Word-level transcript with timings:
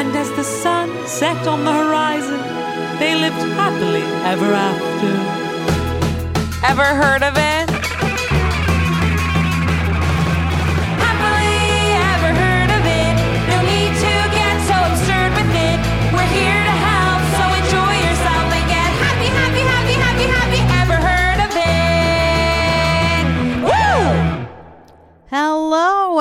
And 0.00 0.16
as 0.16 0.30
the 0.30 0.42
sun 0.42 0.88
set 1.06 1.46
on 1.46 1.62
the 1.66 1.72
horizon, 1.74 2.40
they 2.98 3.14
lived 3.14 3.36
happily 3.60 4.00
ever 4.32 4.50
after. 4.54 5.12
Ever 6.66 6.88
heard 7.02 7.22
of 7.22 7.34
it? 7.36 7.69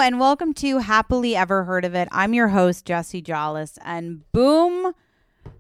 And 0.10 0.20
welcome 0.20 0.56
to 0.56 0.80
Happily 0.80 1.36
Ever 1.36 1.66
Heard 1.66 1.86
of 1.86 1.94
It. 1.94 2.08
I'm 2.12 2.34
your 2.34 2.48
host, 2.48 2.84
Jessie 2.84 3.22
Jollis, 3.22 3.78
and 3.86 4.24
boom, 4.32 4.96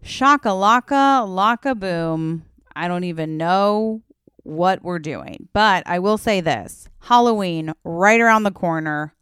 shakalaka, 0.03 1.21
laka 1.27 1.79
boom. 1.79 2.45
I 2.75 2.87
don't 2.87 3.03
even 3.03 3.37
know 3.37 4.01
what 4.37 4.83
we're 4.83 4.97
doing, 4.97 5.49
but 5.53 5.83
I 5.85 5.99
will 5.99 6.17
say 6.17 6.41
this 6.41 6.89
Halloween 7.01 7.73
right 7.83 8.19
around 8.19 8.41
the 8.41 8.49
corner. 8.49 9.13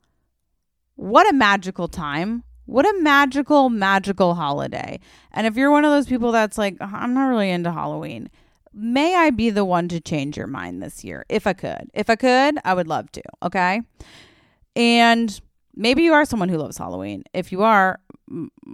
What 0.95 1.29
a 1.29 1.35
magical 1.35 1.89
time. 1.89 2.45
What 2.65 2.85
a 2.85 2.97
magical, 3.01 3.69
magical 3.69 4.35
holiday. 4.35 4.97
And 5.33 5.45
if 5.45 5.57
you're 5.57 5.71
one 5.71 5.83
of 5.83 5.91
those 5.91 6.07
people 6.07 6.31
that's 6.31 6.57
like, 6.57 6.77
I'm 6.79 7.13
not 7.13 7.27
really 7.27 7.49
into 7.49 7.73
Halloween, 7.73 8.29
may 8.73 9.13
I 9.13 9.31
be 9.31 9.49
the 9.49 9.65
one 9.65 9.89
to 9.89 9.99
change 9.99 10.37
your 10.37 10.47
mind 10.47 10.81
this 10.81 11.03
year? 11.03 11.25
If 11.27 11.45
I 11.45 11.51
could. 11.51 11.91
If 11.93 12.09
I 12.09 12.15
could, 12.15 12.59
I 12.63 12.73
would 12.73 12.87
love 12.87 13.11
to. 13.11 13.23
Okay. 13.43 13.81
And 14.77 15.41
maybe 15.75 16.03
you 16.03 16.13
are 16.13 16.23
someone 16.23 16.49
who 16.49 16.57
loves 16.57 16.77
Halloween. 16.77 17.23
If 17.33 17.51
you 17.51 17.63
are, 17.63 17.99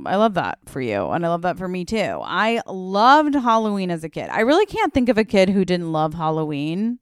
I 0.05 0.17
love 0.17 0.33
that 0.33 0.59
for 0.65 0.81
you. 0.81 1.07
And 1.09 1.25
I 1.25 1.29
love 1.29 1.43
that 1.43 1.57
for 1.57 1.69
me 1.69 1.85
too. 1.85 2.19
I 2.21 2.61
loved 2.67 3.35
Halloween 3.35 3.89
as 3.89 4.03
a 4.03 4.09
kid. 4.09 4.29
I 4.29 4.41
really 4.41 4.65
can't 4.65 4.93
think 4.93 5.07
of 5.07 5.17
a 5.17 5.23
kid 5.23 5.49
who 5.49 5.63
didn't 5.63 5.93
love 5.93 6.13
Halloween. 6.13 6.99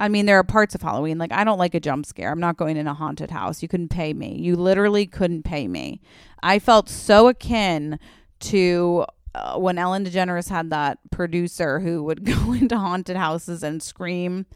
I 0.00 0.08
mean, 0.08 0.26
there 0.26 0.40
are 0.40 0.44
parts 0.44 0.74
of 0.74 0.82
Halloween. 0.82 1.18
Like, 1.18 1.32
I 1.32 1.44
don't 1.44 1.56
like 1.56 1.74
a 1.74 1.80
jump 1.80 2.04
scare. 2.04 2.32
I'm 2.32 2.40
not 2.40 2.56
going 2.56 2.76
in 2.76 2.88
a 2.88 2.94
haunted 2.94 3.30
house. 3.30 3.62
You 3.62 3.68
couldn't 3.68 3.88
pay 3.88 4.12
me. 4.12 4.36
You 4.38 4.56
literally 4.56 5.06
couldn't 5.06 5.44
pay 5.44 5.68
me. 5.68 6.00
I 6.42 6.58
felt 6.58 6.88
so 6.88 7.28
akin 7.28 8.00
to 8.40 9.06
uh, 9.36 9.56
when 9.56 9.78
Ellen 9.78 10.04
DeGeneres 10.04 10.48
had 10.48 10.70
that 10.70 10.98
producer 11.12 11.78
who 11.78 12.02
would 12.02 12.24
go 12.46 12.52
into 12.52 12.76
haunted 12.76 13.16
houses 13.16 13.62
and 13.62 13.80
scream, 13.80 14.46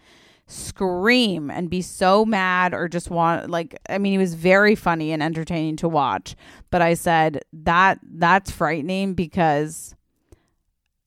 scream, 0.51 1.51
and 1.51 1.71
be 1.71 1.83
so 1.83 2.25
mad 2.25 2.75
or 2.75 2.89
just 2.89 3.11
want 3.11 3.51
like. 3.51 3.79
I 3.89 3.99
mean, 3.99 4.13
he 4.13 4.19
was 4.19 4.35
very 4.35 4.75
funny 4.75 5.13
and 5.13 5.23
entertaining 5.23 5.77
to 5.77 5.89
watch. 5.89 6.37
But 6.71 6.83
I 6.83 6.95
said 6.95 7.43
that 7.53 7.99
that's 8.03 8.51
frightening 8.51 9.15
because 9.15 9.95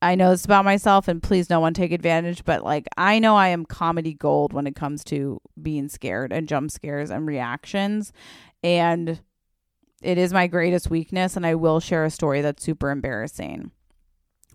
I 0.02 0.16
know 0.16 0.32
this 0.32 0.46
about 0.46 0.66
myself, 0.66 1.08
and 1.08 1.24
please 1.24 1.50
no 1.50 1.60
one 1.60 1.74
take 1.74 1.92
advantage. 1.92 2.44
But 2.44 2.64
like, 2.64 2.88
I 2.98 3.20
know 3.20 3.36
I 3.36 3.50
am 3.50 3.66
comedy 3.66 4.14
gold 4.14 4.54
when 4.54 4.68
it 4.68 4.76
comes 4.76 5.04
to 5.06 5.40
being 5.62 5.88
scared 5.90 6.34
and 6.34 6.48
jump 6.48 6.72
scares 6.72 7.10
and 7.10 7.26
reactions, 7.26 8.12
and 8.64 9.22
it 10.02 10.18
is 10.18 10.34
my 10.34 10.48
greatest 10.48 10.90
weakness. 10.90 11.38
And 11.38 11.46
I 11.46 11.56
will 11.56 11.80
share 11.80 12.04
a 12.04 12.10
story 12.10 12.42
that's 12.42 12.64
super 12.64 12.92
embarrassing. 12.92 13.72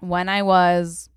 When 0.00 0.28
I 0.28 0.42
was, 0.42 1.08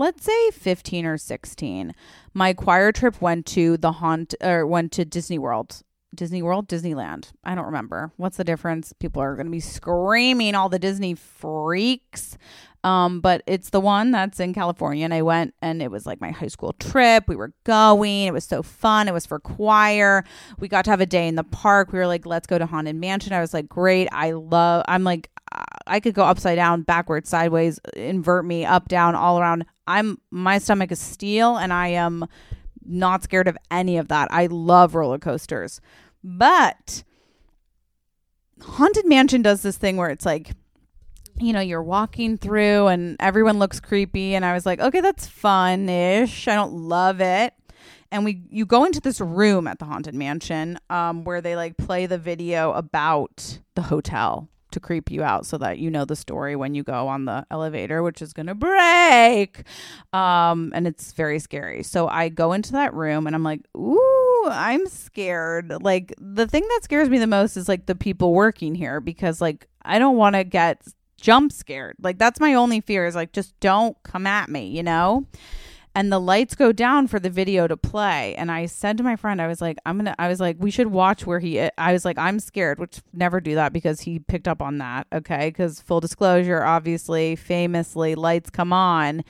let's 0.00 0.24
say, 0.24 0.50
fifteen 0.50 1.04
or 1.04 1.18
sixteen, 1.18 1.94
my 2.32 2.54
choir 2.54 2.90
trip 2.90 3.20
went 3.20 3.44
to 3.46 3.76
the 3.76 3.92
haunt 3.92 4.34
or 4.40 4.66
went 4.66 4.92
to 4.92 5.04
Disney 5.04 5.38
World. 5.38 5.82
Disney 6.12 6.42
World, 6.42 6.66
Disneyland. 6.66 7.30
I 7.44 7.54
don't 7.54 7.66
remember. 7.66 8.10
What's 8.16 8.36
the 8.36 8.42
difference? 8.42 8.92
People 8.94 9.22
are 9.22 9.36
going 9.36 9.46
to 9.46 9.52
be 9.52 9.60
screaming, 9.60 10.56
all 10.56 10.68
the 10.68 10.78
Disney 10.78 11.14
freaks. 11.14 12.36
Um, 12.82 13.20
but 13.20 13.42
it's 13.46 13.70
the 13.70 13.78
one 13.78 14.10
that's 14.10 14.40
in 14.40 14.52
California. 14.54 15.04
And 15.04 15.14
I 15.14 15.22
went 15.22 15.54
and 15.62 15.80
it 15.80 15.90
was 15.90 16.06
like 16.06 16.20
my 16.20 16.30
high 16.30 16.48
school 16.48 16.72
trip. 16.80 17.24
We 17.28 17.36
were 17.36 17.52
going. 17.62 18.22
It 18.22 18.32
was 18.32 18.44
so 18.44 18.62
fun. 18.62 19.06
It 19.06 19.14
was 19.14 19.26
for 19.26 19.38
choir. 19.38 20.24
We 20.58 20.66
got 20.66 20.86
to 20.86 20.90
have 20.90 21.00
a 21.00 21.06
day 21.06 21.28
in 21.28 21.36
the 21.36 21.44
park. 21.44 21.92
We 21.92 21.98
were 22.00 22.08
like, 22.08 22.26
let's 22.26 22.46
go 22.46 22.58
to 22.58 22.66
Haunted 22.66 22.96
Mansion. 22.96 23.32
I 23.32 23.40
was 23.40 23.54
like, 23.54 23.68
great. 23.68 24.08
I 24.10 24.32
love, 24.32 24.84
I'm 24.88 25.04
like, 25.04 25.30
I 25.86 26.00
could 26.00 26.14
go 26.14 26.24
upside 26.24 26.56
down, 26.56 26.82
backwards, 26.82 27.28
sideways, 27.28 27.80
invert 27.96 28.44
me, 28.44 28.64
up, 28.64 28.88
down, 28.88 29.14
all 29.14 29.40
around. 29.40 29.66
I'm, 29.86 30.18
my 30.30 30.58
stomach 30.58 30.92
is 30.92 31.00
steel 31.00 31.56
and 31.56 31.72
I 31.72 31.88
am 31.88 32.26
not 32.84 33.24
scared 33.24 33.48
of 33.48 33.58
any 33.70 33.98
of 33.98 34.08
that. 34.08 34.28
I 34.30 34.46
love 34.46 34.94
roller 34.94 35.18
coasters. 35.18 35.80
But 36.22 37.02
Haunted 38.62 39.06
Mansion 39.06 39.42
does 39.42 39.62
this 39.62 39.76
thing 39.76 39.96
where 39.96 40.10
it's 40.10 40.26
like, 40.26 40.52
you 41.38 41.52
know, 41.52 41.60
you're 41.60 41.82
walking 41.82 42.36
through 42.36 42.86
and 42.88 43.16
everyone 43.18 43.58
looks 43.58 43.80
creepy. 43.80 44.34
And 44.34 44.44
I 44.44 44.52
was 44.52 44.66
like, 44.66 44.78
okay, 44.80 45.00
that's 45.00 45.26
fun 45.26 45.88
ish. 45.88 46.46
I 46.46 46.54
don't 46.54 46.72
love 46.72 47.20
it. 47.20 47.54
And 48.12 48.24
we, 48.24 48.42
you 48.50 48.66
go 48.66 48.84
into 48.84 49.00
this 49.00 49.20
room 49.20 49.66
at 49.66 49.78
the 49.78 49.84
Haunted 49.84 50.14
Mansion 50.14 50.78
um, 50.90 51.24
where 51.24 51.40
they 51.40 51.56
like 51.56 51.76
play 51.76 52.06
the 52.06 52.18
video 52.18 52.72
about 52.72 53.60
the 53.74 53.82
hotel 53.82 54.48
to 54.72 54.80
creep 54.80 55.10
you 55.10 55.22
out 55.22 55.46
so 55.46 55.58
that 55.58 55.78
you 55.78 55.90
know 55.90 56.04
the 56.04 56.16
story 56.16 56.56
when 56.56 56.74
you 56.74 56.82
go 56.82 57.08
on 57.08 57.24
the 57.24 57.46
elevator, 57.50 58.02
which 58.02 58.22
is 58.22 58.32
going 58.32 58.46
to 58.46 58.54
break. 58.54 59.62
Um, 60.12 60.72
and 60.74 60.86
it's 60.86 61.12
very 61.12 61.38
scary. 61.38 61.82
So 61.82 62.08
I 62.08 62.28
go 62.28 62.52
into 62.52 62.72
that 62.72 62.94
room 62.94 63.26
and 63.26 63.34
I'm 63.34 63.42
like, 63.42 63.60
ooh, 63.76 64.48
I'm 64.50 64.86
scared. 64.86 65.82
Like 65.82 66.14
the 66.18 66.46
thing 66.46 66.62
that 66.62 66.80
scares 66.84 67.08
me 67.08 67.18
the 67.18 67.26
most 67.26 67.56
is 67.56 67.68
like 67.68 67.86
the 67.86 67.94
people 67.94 68.32
working 68.32 68.74
here 68.74 69.00
because 69.00 69.40
like 69.40 69.66
I 69.82 69.98
don't 69.98 70.16
want 70.16 70.36
to 70.36 70.44
get 70.44 70.82
jump 71.20 71.52
scared. 71.52 71.96
Like 72.00 72.18
that's 72.18 72.40
my 72.40 72.54
only 72.54 72.80
fear 72.80 73.06
is 73.06 73.14
like 73.14 73.32
just 73.32 73.58
don't 73.60 73.96
come 74.02 74.26
at 74.26 74.48
me, 74.48 74.66
you 74.68 74.82
know? 74.82 75.26
And 75.94 76.12
the 76.12 76.20
lights 76.20 76.54
go 76.54 76.70
down 76.70 77.08
for 77.08 77.18
the 77.18 77.30
video 77.30 77.66
to 77.66 77.76
play. 77.76 78.34
And 78.36 78.50
I 78.50 78.66
said 78.66 78.96
to 78.98 79.02
my 79.02 79.16
friend, 79.16 79.42
I 79.42 79.48
was 79.48 79.60
like, 79.60 79.76
I'm 79.84 79.98
gonna 79.98 80.14
I 80.18 80.28
was 80.28 80.38
like, 80.38 80.56
we 80.60 80.70
should 80.70 80.86
watch 80.86 81.26
where 81.26 81.40
he 81.40 81.68
I 81.76 81.92
was 81.92 82.04
like, 82.04 82.16
I'm 82.16 82.38
scared, 82.38 82.78
which 82.78 83.00
never 83.12 83.40
do 83.40 83.56
that 83.56 83.72
because 83.72 84.02
he 84.02 84.20
picked 84.20 84.46
up 84.46 84.62
on 84.62 84.78
that. 84.78 85.08
Okay. 85.12 85.48
Because 85.48 85.80
full 85.80 86.00
disclosure, 86.00 86.62
obviously, 86.62 87.34
famously, 87.34 88.14
lights 88.14 88.50
come 88.50 88.72
on. 88.72 89.24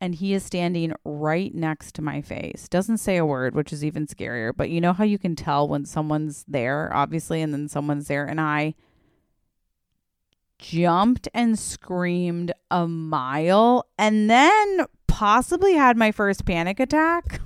And 0.00 0.14
he 0.14 0.32
is 0.32 0.42
standing 0.42 0.94
right 1.04 1.54
next 1.54 1.94
to 1.96 2.02
my 2.02 2.22
face. 2.22 2.68
Doesn't 2.68 2.98
say 2.98 3.18
a 3.18 3.26
word, 3.26 3.54
which 3.54 3.72
is 3.72 3.84
even 3.84 4.06
scarier. 4.06 4.52
But 4.56 4.70
you 4.70 4.80
know 4.80 4.94
how 4.94 5.04
you 5.04 5.18
can 5.18 5.36
tell 5.36 5.68
when 5.68 5.84
someone's 5.84 6.44
there, 6.48 6.90
obviously, 6.92 7.42
and 7.42 7.52
then 7.52 7.68
someone's 7.68 8.08
there. 8.08 8.24
And 8.24 8.40
I 8.40 8.74
jumped 10.60 11.28
and 11.32 11.58
screamed 11.58 12.52
a 12.70 12.86
mile 12.86 13.86
and 13.98 14.28
then 14.28 14.86
possibly 15.20 15.74
had 15.74 15.98
my 15.98 16.12
first 16.12 16.46
panic 16.46 16.80
attack 16.80 17.42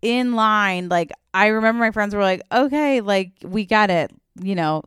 in 0.00 0.32
line. 0.32 0.88
Like 0.88 1.12
i 1.34 1.48
remember 1.48 1.80
my 1.80 1.90
friends 1.90 2.14
were 2.14 2.22
like 2.22 2.40
okay 2.50 3.02
like 3.02 3.32
we 3.42 3.66
got 3.66 3.88
it 3.90 4.10
you 4.42 4.54
know 4.54 4.82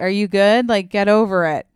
are 0.00 0.08
you 0.08 0.26
good? 0.26 0.68
Like 0.70 0.88
get 0.88 1.08
over 1.08 1.44
it 1.44 1.66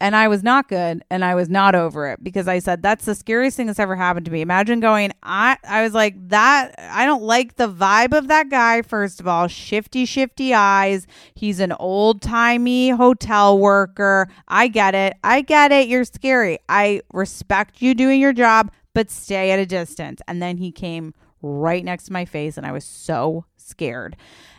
and 0.00 0.14
I 0.14 0.28
was 0.28 0.42
not 0.42 0.68
good 0.68 1.02
and 1.10 1.24
I 1.24 1.34
was 1.34 1.48
not 1.48 1.74
over 1.74 2.08
it 2.08 2.22
because 2.22 2.48
I 2.48 2.58
said 2.58 2.82
that's 2.82 3.06
the 3.06 3.14
scariest 3.14 3.56
thing 3.56 3.66
that's 3.66 3.78
ever 3.78 3.96
happened 3.96 4.26
to 4.26 4.32
me. 4.32 4.40
Imagine 4.40 4.80
going 4.80 5.12
I 5.22 5.56
I 5.66 5.82
was 5.82 5.94
like 5.94 6.14
that 6.28 6.74
I 6.78 7.06
don't 7.06 7.22
like 7.22 7.56
the 7.56 7.68
vibe 7.68 8.16
of 8.16 8.28
that 8.28 8.50
guy 8.50 8.82
first 8.82 9.20
of 9.20 9.28
all. 9.28 9.48
Shifty 9.48 10.04
shifty 10.04 10.52
eyes. 10.52 11.06
He's 11.34 11.60
an 11.60 11.72
old-timey 11.72 12.90
hotel 12.90 13.58
worker. 13.58 14.28
I 14.48 14.68
get 14.68 14.94
it. 14.94 15.14
I 15.24 15.40
get 15.40 15.72
it. 15.72 15.88
You're 15.88 16.04
scary. 16.04 16.58
I 16.68 17.00
respect 17.12 17.80
you 17.80 17.94
doing 17.94 18.20
your 18.20 18.32
job, 18.32 18.70
but 18.92 19.10
stay 19.10 19.50
at 19.50 19.58
a 19.58 19.66
distance. 19.66 20.20
And 20.28 20.42
then 20.42 20.58
he 20.58 20.72
came 20.72 21.14
right 21.42 21.84
next 21.84 22.04
to 22.06 22.12
my 22.12 22.24
face 22.24 22.56
and 22.56 22.66
I 22.66 22.72
was 22.72 22.84
so 22.84 23.44
scared 23.56 24.16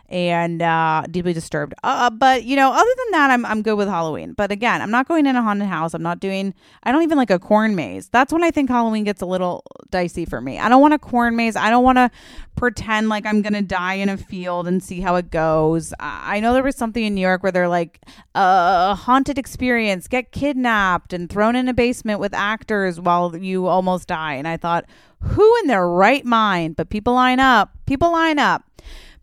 and 0.09 0.61
uh, 0.61 1.03
deeply 1.11 1.33
disturbed. 1.33 1.73
Uh, 1.83 2.09
but 2.09 2.43
you 2.43 2.55
know, 2.55 2.71
other 2.71 2.91
than 2.97 3.11
that, 3.11 3.31
I'm 3.31 3.45
I'm 3.45 3.61
good 3.61 3.75
with 3.75 3.87
Halloween. 3.87 4.33
But 4.33 4.51
again, 4.51 4.81
I'm 4.81 4.91
not 4.91 5.07
going 5.07 5.25
in 5.25 5.35
a 5.35 5.41
haunted 5.41 5.67
house. 5.67 5.93
I'm 5.93 6.03
not 6.03 6.19
doing. 6.19 6.53
I 6.83 6.91
don't 6.91 7.03
even 7.03 7.17
like 7.17 7.29
a 7.29 7.39
corn 7.39 7.75
maze. 7.75 8.09
That's 8.09 8.31
when 8.31 8.43
I 8.43 8.51
think 8.51 8.69
Halloween 8.69 9.03
gets 9.03 9.21
a 9.21 9.25
little 9.25 9.63
dicey 9.89 10.25
for 10.25 10.39
me. 10.41 10.59
I 10.59 10.69
don't 10.69 10.81
want 10.81 10.93
a 10.93 10.99
corn 10.99 11.35
maze. 11.35 11.55
I 11.55 11.69
don't 11.69 11.83
want 11.83 11.97
to 11.97 12.09
pretend 12.55 13.09
like 13.09 13.25
I'm 13.25 13.41
gonna 13.41 13.61
die 13.61 13.95
in 13.95 14.09
a 14.09 14.17
field 14.17 14.67
and 14.67 14.81
see 14.81 15.01
how 15.01 15.15
it 15.15 15.29
goes. 15.29 15.93
I 15.99 16.39
know 16.39 16.53
there 16.53 16.63
was 16.63 16.75
something 16.75 17.03
in 17.03 17.13
New 17.13 17.21
York 17.21 17.43
where 17.43 17.51
they're 17.51 17.67
like 17.67 18.01
a 18.33 18.95
haunted 18.95 19.37
experience, 19.37 20.07
get 20.07 20.31
kidnapped 20.31 21.13
and 21.13 21.29
thrown 21.29 21.55
in 21.55 21.67
a 21.67 21.73
basement 21.73 22.19
with 22.19 22.33
actors 22.33 22.99
while 22.99 23.35
you 23.35 23.67
almost 23.67 24.07
die. 24.07 24.35
And 24.35 24.47
I 24.47 24.57
thought, 24.57 24.85
who 25.21 25.57
in 25.61 25.67
their 25.67 25.87
right 25.87 26.25
mind? 26.25 26.75
But 26.75 26.89
people 26.89 27.13
line 27.13 27.39
up. 27.39 27.71
People 27.85 28.11
line 28.11 28.39
up. 28.39 28.66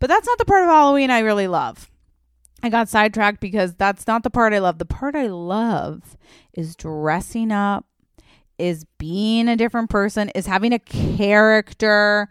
But 0.05 0.09
that's 0.09 0.27
not 0.27 0.37
the 0.37 0.45
part 0.45 0.65
of 0.65 0.69
Halloween 0.69 1.11
I 1.11 1.21
really 1.21 1.49
love. 1.49 1.91
I 2.63 2.69
got 2.69 2.91
sidetracked 2.91 3.41
because 3.41 3.73
that's 3.73 4.07
not 4.07 4.23
the 4.23 4.29
part 4.29 4.53
I 4.53 4.59
love. 4.59 4.77
The 4.77 4.85
part 4.85 5.17
I 5.17 5.29
love 5.29 6.19
is 6.53 6.77
dressing 6.77 7.51
up, 7.51 7.87
is 8.59 8.85
being 8.99 9.49
a 9.49 9.57
different 9.57 9.89
person, 9.89 10.29
is 10.35 10.45
having 10.45 10.75
a 10.75 10.79
character. 10.79 12.29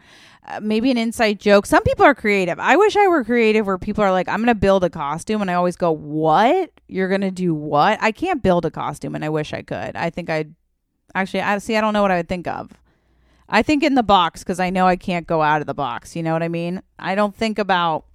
uh, 0.48 0.60
maybe 0.60 0.92
an 0.92 1.00
inside 1.00 1.40
joke. 1.40 1.66
Some 1.66 1.81
people 1.81 2.06
are 2.06 2.14
creative. 2.14 2.60
I 2.60 2.75
wish 2.75 2.96
I 2.96 3.08
were 3.08 3.24
creative 3.24 3.66
where 3.66 3.80
people 3.80 4.04
are 4.04 4.12
like, 4.12 4.30
I'm 4.30 4.38
going 4.38 4.50
to 4.50 4.54
build 4.54 4.84
a 4.84 4.90
costume. 4.92 5.42
And 5.42 5.50
I 5.50 5.56
always 5.56 5.75
go, 5.75 5.92
What? 5.92 6.70
You're 6.88 7.10
going 7.10 7.22
to 7.22 7.31
do 7.31 7.56
what? 7.56 7.98
I 8.04 8.12
can't 8.12 8.44
build 8.44 8.66
a 8.66 8.72
costume. 8.72 9.16
And 9.16 9.25
I 9.25 9.30
wish 9.30 9.52
I 9.52 9.64
could. 9.64 9.96
I 9.96 10.12
think 10.12 10.30
I'd 10.30 10.54
actually, 11.16 11.42
I 11.42 11.58
see, 11.58 11.75
I 11.75 11.81
don't 11.81 11.94
know 11.94 12.04
what 12.04 12.12
I 12.12 12.18
would 12.18 12.30
think 12.30 12.46
of. 12.46 12.70
I 13.54 13.62
think 13.62 13.84
in 13.84 13.94
the 13.94 14.04
box 14.04 14.44
because 14.44 14.60
I 14.60 14.72
know 14.72 14.88
I 14.88 14.96
can't 14.96 15.28
go 15.28 15.44
out 15.44 15.62
of 15.62 15.68
the 15.68 15.76
box. 15.76 16.16
You 16.16 16.24
know 16.24 16.34
what 16.34 16.42
I 16.42 16.48
mean? 16.48 16.82
I 16.98 17.14
don't 17.14 17.36
think 17.36 17.60
about 17.60 18.06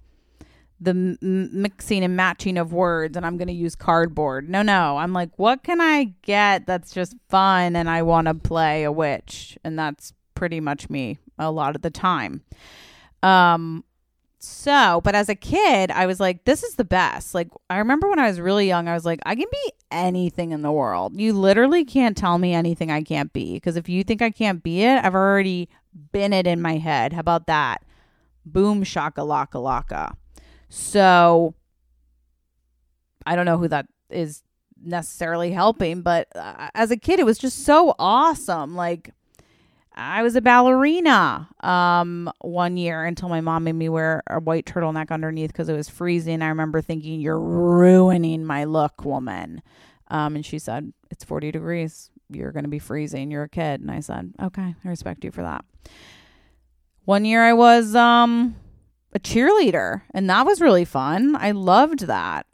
the 0.81 0.91
m- 0.91 1.17
mixing 1.61 2.03
and 2.03 2.17
matching 2.17 2.57
of 2.57 2.73
words 2.73 3.15
and 3.15 3.25
I'm 3.25 3.37
going 3.37 3.47
to 3.47 3.53
use 3.53 3.73
cardboard. 3.73 4.49
No, 4.49 4.61
no. 4.61 4.97
I'm 4.97 5.13
like, 5.13 5.29
what 5.37 5.63
can 5.63 5.79
I 5.79 6.13
get 6.23 6.67
that's 6.67 6.91
just 6.91 7.15
fun 7.29 7.77
and 7.77 7.89
I 7.89 8.01
want 8.01 8.27
to 8.27 8.33
play 8.33 8.83
a 8.83 8.91
witch? 8.91 9.57
And 9.63 9.79
that's 9.79 10.11
pretty 10.35 10.59
much 10.59 10.89
me 10.89 11.19
a 11.37 11.49
lot 11.49 11.75
of 11.75 11.81
the 11.81 11.89
time. 11.89 12.43
Um 13.23 13.85
so, 14.41 15.01
but 15.03 15.15
as 15.15 15.27
a 15.27 15.35
kid, 15.35 15.91
I 15.91 16.05
was 16.05 16.21
like, 16.21 16.45
this 16.45 16.63
is 16.63 16.75
the 16.75 16.85
best. 16.85 17.35
Like, 17.35 17.49
I 17.69 17.79
remember 17.79 18.09
when 18.09 18.19
I 18.19 18.27
was 18.27 18.39
really 18.39 18.67
young, 18.67 18.87
I 18.87 18.93
was 18.93 19.03
like, 19.03 19.19
I 19.25 19.35
can 19.35 19.47
be 19.51 19.71
anything 19.91 20.51
in 20.51 20.61
the 20.61 20.71
world. 20.71 21.19
You 21.19 21.33
literally 21.33 21.85
can't 21.85 22.17
tell 22.17 22.37
me 22.37 22.53
anything 22.53 22.91
I 22.91 23.01
can't 23.01 23.31
be. 23.33 23.53
Because 23.53 23.75
if 23.75 23.89
you 23.89 24.03
think 24.03 24.21
I 24.21 24.29
can't 24.29 24.63
be 24.63 24.83
it, 24.83 25.03
I've 25.03 25.15
already 25.15 25.69
been 26.11 26.33
it 26.33 26.47
in 26.47 26.61
my 26.61 26.77
head. 26.77 27.13
How 27.13 27.19
about 27.19 27.47
that? 27.47 27.83
Boom, 28.45 28.83
shaka, 28.83 29.21
laka, 29.21 29.55
laka. 29.55 30.15
So, 30.69 31.55
I 33.25 33.35
don't 33.35 33.45
know 33.45 33.57
who 33.57 33.67
that 33.67 33.87
is 34.09 34.43
necessarily 34.81 35.51
helping, 35.51 36.01
but 36.01 36.27
uh, 36.35 36.69
as 36.73 36.91
a 36.91 36.97
kid, 36.97 37.19
it 37.19 37.25
was 37.25 37.37
just 37.37 37.65
so 37.65 37.95
awesome. 37.99 38.75
Like, 38.75 39.11
I 39.99 40.23
was 40.23 40.35
a 40.35 40.41
ballerina 40.41 41.49
um, 41.59 42.31
one 42.39 42.77
year 42.77 43.03
until 43.03 43.27
my 43.27 43.41
mom 43.41 43.65
made 43.65 43.73
me 43.75 43.89
wear 43.89 44.23
a 44.27 44.39
white 44.39 44.65
turtleneck 44.65 45.11
underneath 45.11 45.51
because 45.51 45.67
it 45.67 45.75
was 45.75 45.89
freezing. 45.89 46.41
I 46.41 46.47
remember 46.47 46.81
thinking, 46.81 47.19
"You're 47.19 47.39
ruining 47.39 48.45
my 48.45 48.63
look, 48.63 49.03
woman." 49.03 49.61
Um, 50.07 50.35
and 50.35 50.45
she 50.45 50.57
said, 50.57 50.93
"It's 51.11 51.23
40 51.23 51.51
degrees. 51.51 52.09
You're 52.29 52.51
going 52.51 52.63
to 52.63 52.69
be 52.69 52.79
freezing. 52.79 53.29
You're 53.29 53.43
a 53.43 53.49
kid." 53.49 53.81
And 53.81 53.91
I 53.91 53.99
said, 53.99 54.33
"Okay, 54.41 54.75
I 54.83 54.87
respect 54.87 55.23
you 55.23 55.31
for 55.31 55.41
that." 55.41 55.65
One 57.03 57.25
year 57.25 57.43
I 57.43 57.53
was 57.53 57.93
um, 57.95 58.55
a 59.13 59.19
cheerleader, 59.19 60.03
and 60.13 60.29
that 60.29 60.45
was 60.45 60.61
really 60.61 60.85
fun. 60.85 61.35
I 61.35 61.51
loved 61.51 62.07
that. 62.07 62.45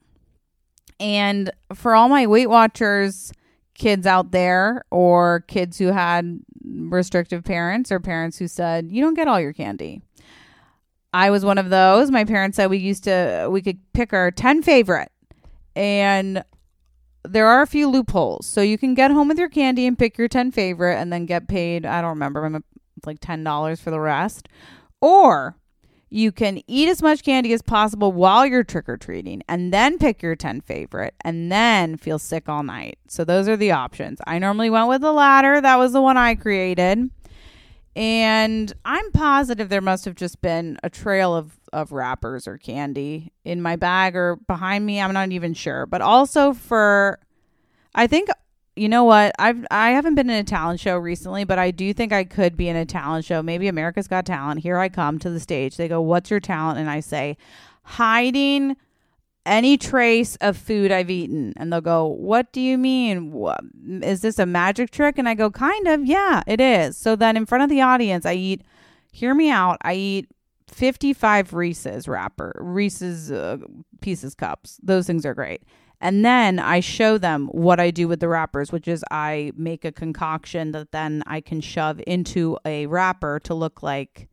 And 1.00 1.52
for 1.74 1.94
all 1.94 2.10
my 2.10 2.26
Weight 2.26 2.48
Watchers 2.50 3.32
kids 3.76 4.08
out 4.08 4.32
there 4.32 4.84
or 4.90 5.42
kids 5.48 5.78
who 5.78 5.88
had 5.88 6.40
restrictive 6.66 7.44
parents 7.44 7.92
or 7.92 8.00
parents 8.00 8.38
who 8.38 8.48
said 8.48 8.92
you 8.92 9.02
don't 9.02 9.14
get 9.14 9.28
all 9.28 9.40
your 9.40 9.54
candy. 9.54 10.02
I 11.14 11.30
was 11.30 11.46
one 11.46 11.58
of 11.58 11.70
those. 11.70 12.12
My 12.12 12.26
parents 12.26 12.58
said 12.58 12.70
we 12.70 12.78
used 12.78 13.04
to 13.06 13.48
we 13.52 13.62
could 13.62 13.80
pick 13.94 14.14
our 14.14 14.32
10 14.32 14.64
favorite. 14.64 15.12
And 15.76 16.44
there 17.24 17.48
are 17.48 17.62
a 17.62 17.68
few 17.68 17.90
loopholes. 17.90 18.46
So 18.46 18.62
you 18.62 18.78
can 18.78 18.94
get 18.94 19.12
home 19.12 19.28
with 19.28 19.38
your 19.38 19.50
candy 19.50 19.86
and 19.86 19.98
pick 19.98 20.18
your 20.18 20.28
10 20.28 20.52
favorite 20.52 20.96
and 20.96 21.12
then 21.12 21.26
get 21.26 21.48
paid 21.48 21.86
i 21.86 22.02
don't 22.02 22.12
remember 22.12 22.62
like 23.06 23.20
$10 23.20 23.80
for 23.80 23.92
the 23.92 24.00
rest. 24.00 24.48
Or 25.02 25.56
you 26.10 26.32
can 26.32 26.62
eat 26.68 26.88
as 26.88 27.02
much 27.02 27.24
candy 27.24 27.52
as 27.54 27.62
possible 27.62 28.12
while 28.12 28.46
you're 28.46 28.64
trick 28.64 28.88
or 28.88 28.98
treating 28.98 29.42
and 29.48 29.74
then 29.74 29.98
pick 29.98 30.22
your 30.22 30.36
10 30.36 30.62
favorite 30.62 31.16
and 31.22 31.52
then 31.52 31.98
feel 31.98 32.20
sick 32.20 32.48
all 32.48 32.64
night. 32.64 32.98
So, 33.08 33.24
those 33.24 33.48
are 33.48 33.58
the 33.58 33.72
options. 33.72 34.20
I 34.26 34.40
normally 34.40 34.70
went 34.70 34.88
with 34.88 35.02
the 35.02 35.12
latter. 35.12 35.60
That 35.60 35.78
was 35.78 35.94
the 35.94 36.02
one 36.02 36.18
I 36.18 36.36
created. 36.36 37.10
And 37.96 38.74
I'm 38.84 39.12
positive 39.12 39.70
there 39.70 39.82
must 39.82 40.04
have 40.06 40.16
just 40.16 40.42
been 40.42 40.78
a 40.84 40.90
trail 40.90 41.34
of, 41.34 41.58
of 41.72 41.94
wrappers 41.94 42.46
or 42.46 42.58
candy 42.58 43.32
in 43.46 43.62
my 43.62 43.78
bag 43.78 44.18
or 44.18 44.36
behind 44.36 44.86
me. 44.86 45.00
I'm 45.00 45.14
not 45.14 45.32
even 45.32 45.54
sure. 45.54 45.86
But 45.86 46.02
also 46.02 46.54
for, 46.54 47.20
I 47.94 48.08
think 48.08 48.28
you 48.76 48.90
know 48.90 49.04
what? 49.04 49.34
I've 49.40 49.66
I 49.72 49.92
haven't 49.92 50.16
been 50.16 50.30
in 50.30 50.38
a 50.38 50.44
talent 50.44 50.80
show 50.80 50.98
recently, 50.98 51.44
but 51.44 51.60
I 51.60 51.72
do 51.72 51.94
think 51.94 52.12
I 52.12 52.24
could 52.24 52.58
be 52.58 52.68
in 52.68 52.76
a 52.76 52.86
talent 52.86 53.26
show. 53.26 53.42
Maybe 53.42 53.68
America's 53.68 54.08
Got 54.08 54.26
Talent. 54.26 54.62
Here 54.62 54.78
I 54.78 54.90
come 54.90 55.20
to 55.20 55.30
the 55.30 55.40
stage. 55.40 55.78
They 55.78 55.88
go, 55.88 56.02
"What's 56.02 56.30
your 56.30 56.40
talent?" 56.40 56.80
And 56.80 56.90
I 56.90 57.00
say, 57.00 57.38
"Hiding 57.84 58.76
any 59.46 59.78
trace 59.78 60.36
of 60.38 60.58
food 60.58 60.92
I've 60.92 61.10
eaten." 61.10 61.54
And 61.58 61.72
they'll 61.72 61.82
go, 61.82 62.06
"What 62.06 62.52
do 62.52 62.62
you 62.62 62.78
mean? 62.78 64.02
Is 64.04 64.22
this 64.22 64.40
a 64.40 64.46
magic 64.46 64.92
trick?" 64.92 65.18
And 65.18 65.30
I 65.30 65.36
go, 65.36 65.50
"Kind 65.50 65.88
of. 65.88 66.06
Yeah, 66.06 66.44
it 66.48 66.60
is." 66.60 66.98
So 66.98 67.16
then 67.16 67.38
in 67.38 67.46
front 67.46 67.64
of 67.64 67.70
the 67.70 67.82
audience, 67.82 68.26
I 68.26 68.34
eat 68.34 68.62
Hear 69.16 69.34
me 69.34 69.50
out. 69.50 69.78
I 69.82 69.94
eat 69.94 70.28
55 70.68 71.54
Reese's 71.54 72.06
wrapper, 72.06 72.52
Reese's 72.60 73.32
uh, 73.32 73.60
Pieces 74.02 74.36
cups. 74.36 74.78
Those 74.84 75.08
things 75.08 75.26
are 75.26 75.34
great. 75.34 75.64
And 76.06 76.24
then 76.24 76.60
I 76.60 76.82
show 76.82 77.18
them 77.18 77.48
what 77.48 77.80
I 77.80 77.90
do 77.90 78.08
with 78.08 78.20
the 78.20 78.28
wrappers, 78.28 78.72
which 78.72 78.88
is 78.88 79.04
I 79.10 79.52
make 79.56 79.84
a 79.84 79.92
concoction 79.92 80.72
that 80.74 80.92
then 80.92 81.24
I 81.26 81.42
can 81.42 81.62
shove 81.62 82.00
into 82.06 82.60
a 82.64 82.86
wrapper 82.86 83.40
to 83.46 83.56
look 83.56 83.82
like 83.82 84.28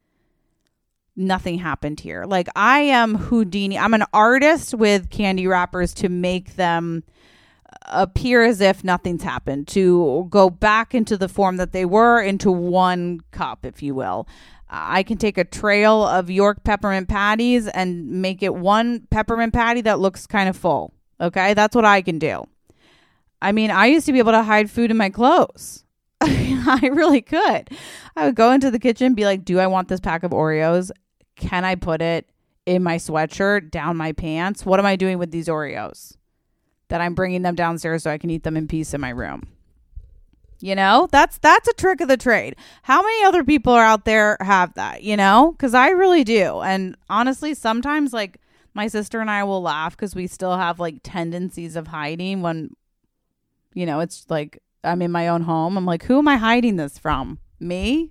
nothing 1.17 1.57
happened 1.57 2.01
here. 2.01 2.27
Like 2.27 2.51
I 2.55 2.81
am 2.81 3.15
Houdini. 3.15 3.79
I'm 3.79 3.95
an 3.95 4.05
artist 4.13 4.75
with 4.75 5.09
candy 5.09 5.47
wrappers 5.47 5.95
to 5.95 6.11
make 6.11 6.57
them 6.57 7.05
appear 7.87 8.45
as 8.45 8.61
if 8.61 8.85
nothing's 8.85 9.23
happened, 9.23 9.67
to 9.69 10.27
go 10.29 10.51
back 10.51 10.95
into 10.95 11.17
the 11.17 11.27
form 11.27 11.57
that 11.57 11.73
they 11.73 11.87
were 11.87 12.21
into 12.21 12.53
one 12.53 13.21
cup, 13.31 13.65
if 13.65 13.83
you 13.83 13.95
will. 13.95 14.29
I 14.69 15.03
can 15.03 15.17
take 15.17 15.39
a 15.39 15.45
trail 15.45 16.07
of 16.07 16.29
York 16.29 16.65
peppermint 16.65 17.09
patties 17.09 17.67
and 17.67 18.21
make 18.21 18.43
it 18.43 18.55
one 18.55 19.07
peppermint 19.09 19.55
patty 19.55 19.81
that 19.81 20.01
looks 20.01 20.27
kind 20.27 20.51
of 20.51 20.57
full. 20.59 20.93
Okay, 21.23 21.55
that's 21.55 21.77
what 21.77 21.85
I 21.85 22.03
can 22.03 22.19
do. 22.19 22.45
I 23.41 23.53
mean, 23.53 23.71
I 23.71 23.87
used 23.87 24.07
to 24.07 24.13
be 24.13 24.19
able 24.19 24.33
to 24.33 24.43
hide 24.43 24.71
food 24.71 24.91
in 24.91 24.97
my 24.97 25.09
clothes. 25.09 25.85
I 26.21 26.91
really 26.93 27.23
could. 27.23 27.71
I 28.17 28.27
would 28.27 28.35
go 28.35 28.53
into 28.53 28.71
the 28.71 28.79
kitchen 28.79 29.15
be 29.15 29.25
like, 29.25 29.45
Do 29.45 29.59
I 29.59 29.69
want 29.69 29.89
this 29.89 30.01
pack 30.01 30.25
of 30.25 30.33
Oreos? 30.33 30.91
Can 31.37 31.65
I 31.65 31.77
put 31.77 32.03
it 32.03 32.29
in 32.67 32.83
my 32.83 32.97
sweatshirt, 32.97 33.71
down 33.71 33.97
my 33.97 34.13
pants? 34.13 34.67
What 34.67 34.81
am 34.81 34.87
I 34.87 34.97
doing 34.97 35.19
with 35.19 35.31
these 35.31 35.49
Oreos? 35.49 36.17
That 36.89 37.01
I'm 37.01 37.15
bringing 37.15 37.43
them 37.43 37.55
downstairs 37.55 38.03
so 38.03 38.11
I 38.11 38.19
can 38.19 38.31
eat 38.31 38.43
them 38.43 38.57
in 38.57 38.69
peace 38.69 38.93
in 38.93 39.01
my 39.01 39.11
room. 39.11 39.49
You 40.61 40.77
know, 40.77 41.09
that's 41.11 41.39
that's 41.39 41.67
a 41.67 41.73
trick 41.73 42.01
of 42.01 42.07
the 42.07 42.17
trade. 42.17 42.55
How 42.83 43.03
many 43.03 43.25
other 43.25 43.43
people 43.43 43.73
are 43.73 43.85
out 43.85 44.05
there 44.05 44.37
have 44.41 44.75
that, 44.75 45.03
you 45.03 45.17
know? 45.17 45.57
Cuz 45.59 45.75
I 45.75 45.89
really 45.89 46.23
do. 46.23 46.61
And 46.61 46.97
honestly, 47.09 47.55
sometimes 47.55 48.13
like 48.13 48.39
my 48.75 48.89
sister 48.89 49.21
and 49.21 49.31
I 49.31 49.45
will 49.45 49.63
laugh 49.63 49.97
cuz 49.97 50.15
we 50.15 50.27
still 50.27 50.57
have 50.57 50.81
like 50.81 50.97
tendencies 51.03 51.77
of 51.77 51.89
hiding 51.89 52.43
when 52.43 52.75
you 53.75 53.87
know, 53.87 54.01
it's 54.01 54.27
like 54.29 54.63
I'm 54.85 55.03
in 55.03 55.13
my 55.13 55.29
own 55.29 55.43
home. 55.43 55.77
I'm 55.77 55.87
like, 55.87 56.05
who 56.05 56.19
am 56.19 56.29
I 56.29 56.37
hiding 56.37 56.77
this 56.77 56.99
from? 56.99 57.39
Me? 57.61 58.11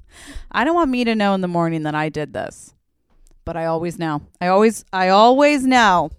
I 0.52 0.64
don't 0.64 0.74
want 0.74 0.90
me 0.90 1.04
to 1.04 1.14
know 1.14 1.34
in 1.34 1.40
the 1.40 1.48
morning 1.48 1.82
that 1.82 1.94
I 1.94 2.08
did 2.08 2.32
this. 2.32 2.74
But 3.44 3.56
I 3.56 3.66
always 3.66 3.98
know. 3.98 4.22
I 4.40 4.46
always 4.48 4.84
I 4.92 5.08
always 5.08 5.66
know. 5.66 6.10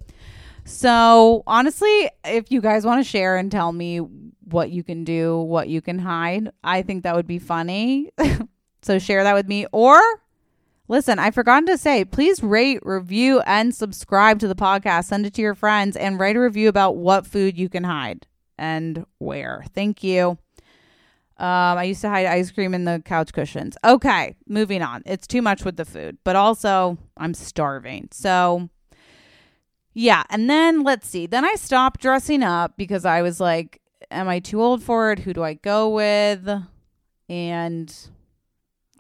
So, 0.66 1.44
honestly, 1.46 2.10
if 2.24 2.52
you 2.52 2.62
guys 2.62 2.86
want 2.86 3.04
to 3.04 3.10
share 3.10 3.36
and 3.36 3.52
tell 3.52 3.72
me 3.72 3.98
what 3.98 4.72
you 4.72 4.84
can 4.84 5.04
do, 5.04 5.38
what 5.38 5.68
you 5.68 5.82
can 5.82 6.00
hide, 6.00 6.52
I 6.64 6.82
think 6.84 7.04
that 7.04 7.16
would 7.16 7.28
be 7.28 7.40
funny. 7.40 8.12
so, 8.82 8.98
share 8.98 9.24
that 9.24 9.34
with 9.34 9.48
me. 9.48 9.66
Or, 9.74 10.02
listen, 10.94 11.18
I 11.18 11.32
forgot 11.32 11.66
to 11.66 11.78
say, 11.78 12.06
please 12.06 12.44
rate, 12.44 12.80
review, 12.84 13.42
and 13.48 13.74
subscribe 13.74 14.38
to 14.40 14.48
the 14.48 14.54
podcast. 14.54 15.06
Send 15.06 15.26
it 15.26 15.34
to 15.34 15.42
your 15.42 15.56
friends 15.56 15.98
and 15.98 16.20
write 16.20 16.36
a 16.36 16.40
review 16.40 16.70
about 16.70 16.98
what 16.98 17.26
food 17.26 17.58
you 17.58 17.68
can 17.68 17.84
hide 17.84 18.28
and 18.60 19.04
where. 19.18 19.64
Thank 19.74 20.04
you. 20.04 20.38
Um, 21.40 21.80
I 21.80 21.86
used 21.86 22.02
to 22.02 22.10
hide 22.10 22.28
ice 22.28 22.52
cream 22.52 22.76
in 22.76 22.86
the 22.86 23.02
couch 23.04 23.34
cushions. 23.34 23.76
Okay, 23.84 24.36
moving 24.48 24.84
on. 24.84 25.02
It's 25.08 25.26
too 25.26 25.42
much 25.42 25.66
with 25.66 25.78
the 25.78 25.86
food, 25.86 26.20
but 26.24 26.36
also 26.36 27.00
I'm 27.18 27.34
starving. 27.34 28.10
So, 28.12 28.70
yeah. 29.96 30.22
And 30.30 30.48
then 30.48 30.84
let's 30.84 31.08
see. 31.08 31.26
Then 31.26 31.44
I 31.44 31.56
stopped 31.56 32.02
dressing 32.02 32.44
up 32.44 32.78
because 32.78 33.04
I 33.04 33.24
was 33.24 33.40
like, 33.40 33.82
am 34.12 34.28
I 34.30 34.38
too 34.38 34.62
old 34.62 34.84
for 34.84 35.12
it? 35.12 35.20
Who 35.20 35.34
do 35.34 35.44
I 35.44 35.56
go 35.56 35.90
with? 35.90 36.48
And 37.28 37.96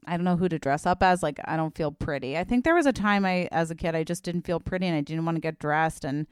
I 0.07 0.17
don't 0.17 0.25
know 0.25 0.37
who 0.37 0.49
to 0.49 0.59
dress 0.59 0.85
up 0.85 1.03
as. 1.03 1.23
Like, 1.23 1.39
I 1.45 1.57
don't 1.57 1.75
feel 1.75 1.91
pretty. 1.91 2.37
I 2.37 2.43
think 2.43 2.63
there 2.63 2.75
was 2.75 2.85
a 2.85 2.93
time 2.93 3.25
I, 3.25 3.47
as 3.51 3.71
a 3.71 3.75
kid, 3.75 3.95
I 3.95 4.03
just 4.03 4.23
didn't 4.23 4.43
feel 4.43 4.59
pretty 4.59 4.87
and 4.87 4.95
I 4.95 5.01
didn't 5.01 5.25
want 5.25 5.35
to 5.35 5.41
get 5.41 5.59
dressed. 5.59 6.05
And, 6.05 6.27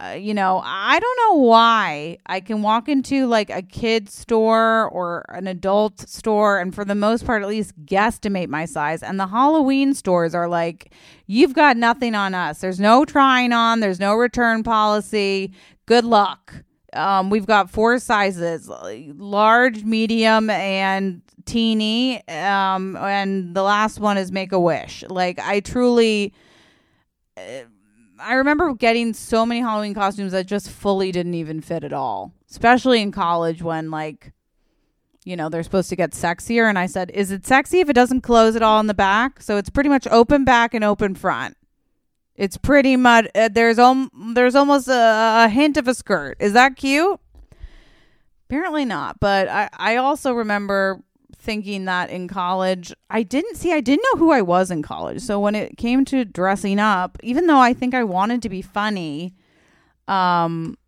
uh, 0.00 0.10
you 0.18 0.32
know, 0.32 0.62
I 0.64 1.00
don't 1.00 1.18
know 1.18 1.42
why 1.42 2.18
I 2.26 2.40
can 2.40 2.62
walk 2.62 2.88
into 2.88 3.26
like 3.26 3.50
a 3.50 3.62
kid 3.62 4.08
store 4.08 4.88
or 4.90 5.24
an 5.28 5.46
adult 5.46 6.08
store 6.08 6.60
and 6.60 6.74
for 6.74 6.84
the 6.84 6.94
most 6.94 7.26
part 7.26 7.42
at 7.42 7.48
least 7.48 7.74
guesstimate 7.84 8.48
my 8.48 8.64
size. 8.64 9.02
And 9.02 9.18
the 9.18 9.26
Halloween 9.26 9.94
stores 9.94 10.34
are 10.34 10.48
like, 10.48 10.92
you've 11.26 11.54
got 11.54 11.76
nothing 11.76 12.14
on 12.14 12.34
us. 12.34 12.60
There's 12.60 12.80
no 12.80 13.04
trying 13.04 13.52
on, 13.52 13.80
there's 13.80 14.00
no 14.00 14.14
return 14.14 14.62
policy. 14.62 15.52
Good 15.86 16.04
luck. 16.04 16.64
Um, 16.92 17.30
we've 17.30 17.46
got 17.46 17.70
four 17.70 17.98
sizes: 17.98 18.68
large, 18.68 19.84
medium, 19.84 20.50
and 20.50 21.22
teeny. 21.44 22.26
Um, 22.28 22.96
and 22.96 23.54
the 23.54 23.62
last 23.62 23.98
one 23.98 24.18
is 24.18 24.30
Make 24.30 24.52
a 24.52 24.60
Wish. 24.60 25.04
Like 25.08 25.38
I 25.38 25.60
truly, 25.60 26.32
uh, 27.36 27.62
I 28.20 28.34
remember 28.34 28.72
getting 28.74 29.12
so 29.14 29.44
many 29.44 29.60
Halloween 29.60 29.94
costumes 29.94 30.32
that 30.32 30.46
just 30.46 30.70
fully 30.70 31.12
didn't 31.12 31.34
even 31.34 31.60
fit 31.60 31.84
at 31.84 31.92
all. 31.92 32.32
Especially 32.50 33.02
in 33.02 33.12
college 33.12 33.62
when 33.62 33.90
like, 33.90 34.32
you 35.24 35.36
know, 35.36 35.48
they're 35.48 35.62
supposed 35.62 35.90
to 35.90 35.96
get 35.96 36.12
sexier, 36.12 36.68
and 36.68 36.78
I 36.78 36.86
said, 36.86 37.10
"Is 37.12 37.30
it 37.30 37.46
sexy 37.46 37.80
if 37.80 37.90
it 37.90 37.94
doesn't 37.94 38.22
close 38.22 38.56
at 38.56 38.62
all 38.62 38.80
in 38.80 38.86
the 38.86 38.94
back?" 38.94 39.42
So 39.42 39.56
it's 39.56 39.70
pretty 39.70 39.90
much 39.90 40.06
open 40.10 40.44
back 40.44 40.72
and 40.72 40.84
open 40.84 41.14
front. 41.14 41.56
It's 42.38 42.56
pretty 42.56 42.96
much 42.96 43.26
uh, 43.34 43.48
there's 43.52 43.80
om- 43.80 44.32
there's 44.34 44.54
almost 44.54 44.86
a, 44.86 45.44
a 45.44 45.48
hint 45.48 45.76
of 45.76 45.88
a 45.88 45.94
skirt. 45.94 46.36
Is 46.38 46.52
that 46.52 46.76
cute? 46.76 47.20
Apparently 48.48 48.84
not. 48.84 49.18
But 49.18 49.48
I 49.48 49.68
I 49.76 49.96
also 49.96 50.32
remember 50.32 51.02
thinking 51.36 51.84
that 51.86 52.10
in 52.10 52.28
college 52.28 52.92
I 53.10 53.24
didn't 53.24 53.56
see 53.56 53.72
I 53.72 53.80
didn't 53.80 54.04
know 54.12 54.20
who 54.20 54.30
I 54.30 54.40
was 54.40 54.70
in 54.70 54.82
college. 54.82 55.20
So 55.20 55.40
when 55.40 55.56
it 55.56 55.76
came 55.76 56.04
to 56.06 56.24
dressing 56.24 56.78
up, 56.78 57.18
even 57.24 57.48
though 57.48 57.58
I 57.58 57.74
think 57.74 57.92
I 57.92 58.04
wanted 58.04 58.40
to 58.42 58.48
be 58.48 58.62
funny, 58.62 59.34
um 60.06 60.78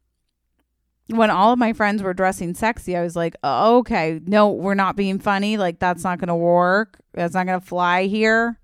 when 1.08 1.30
all 1.30 1.52
of 1.52 1.58
my 1.58 1.72
friends 1.72 2.00
were 2.04 2.14
dressing 2.14 2.54
sexy, 2.54 2.96
I 2.96 3.02
was 3.02 3.16
like, 3.16 3.34
oh, 3.42 3.78
okay, 3.78 4.20
no, 4.24 4.50
we're 4.52 4.74
not 4.74 4.94
being 4.94 5.18
funny. 5.18 5.56
Like 5.56 5.80
that's 5.80 6.04
not 6.04 6.20
going 6.20 6.28
to 6.28 6.36
work. 6.36 7.00
That's 7.14 7.34
not 7.34 7.46
going 7.46 7.58
to 7.58 7.66
fly 7.66 8.04
here 8.04 8.60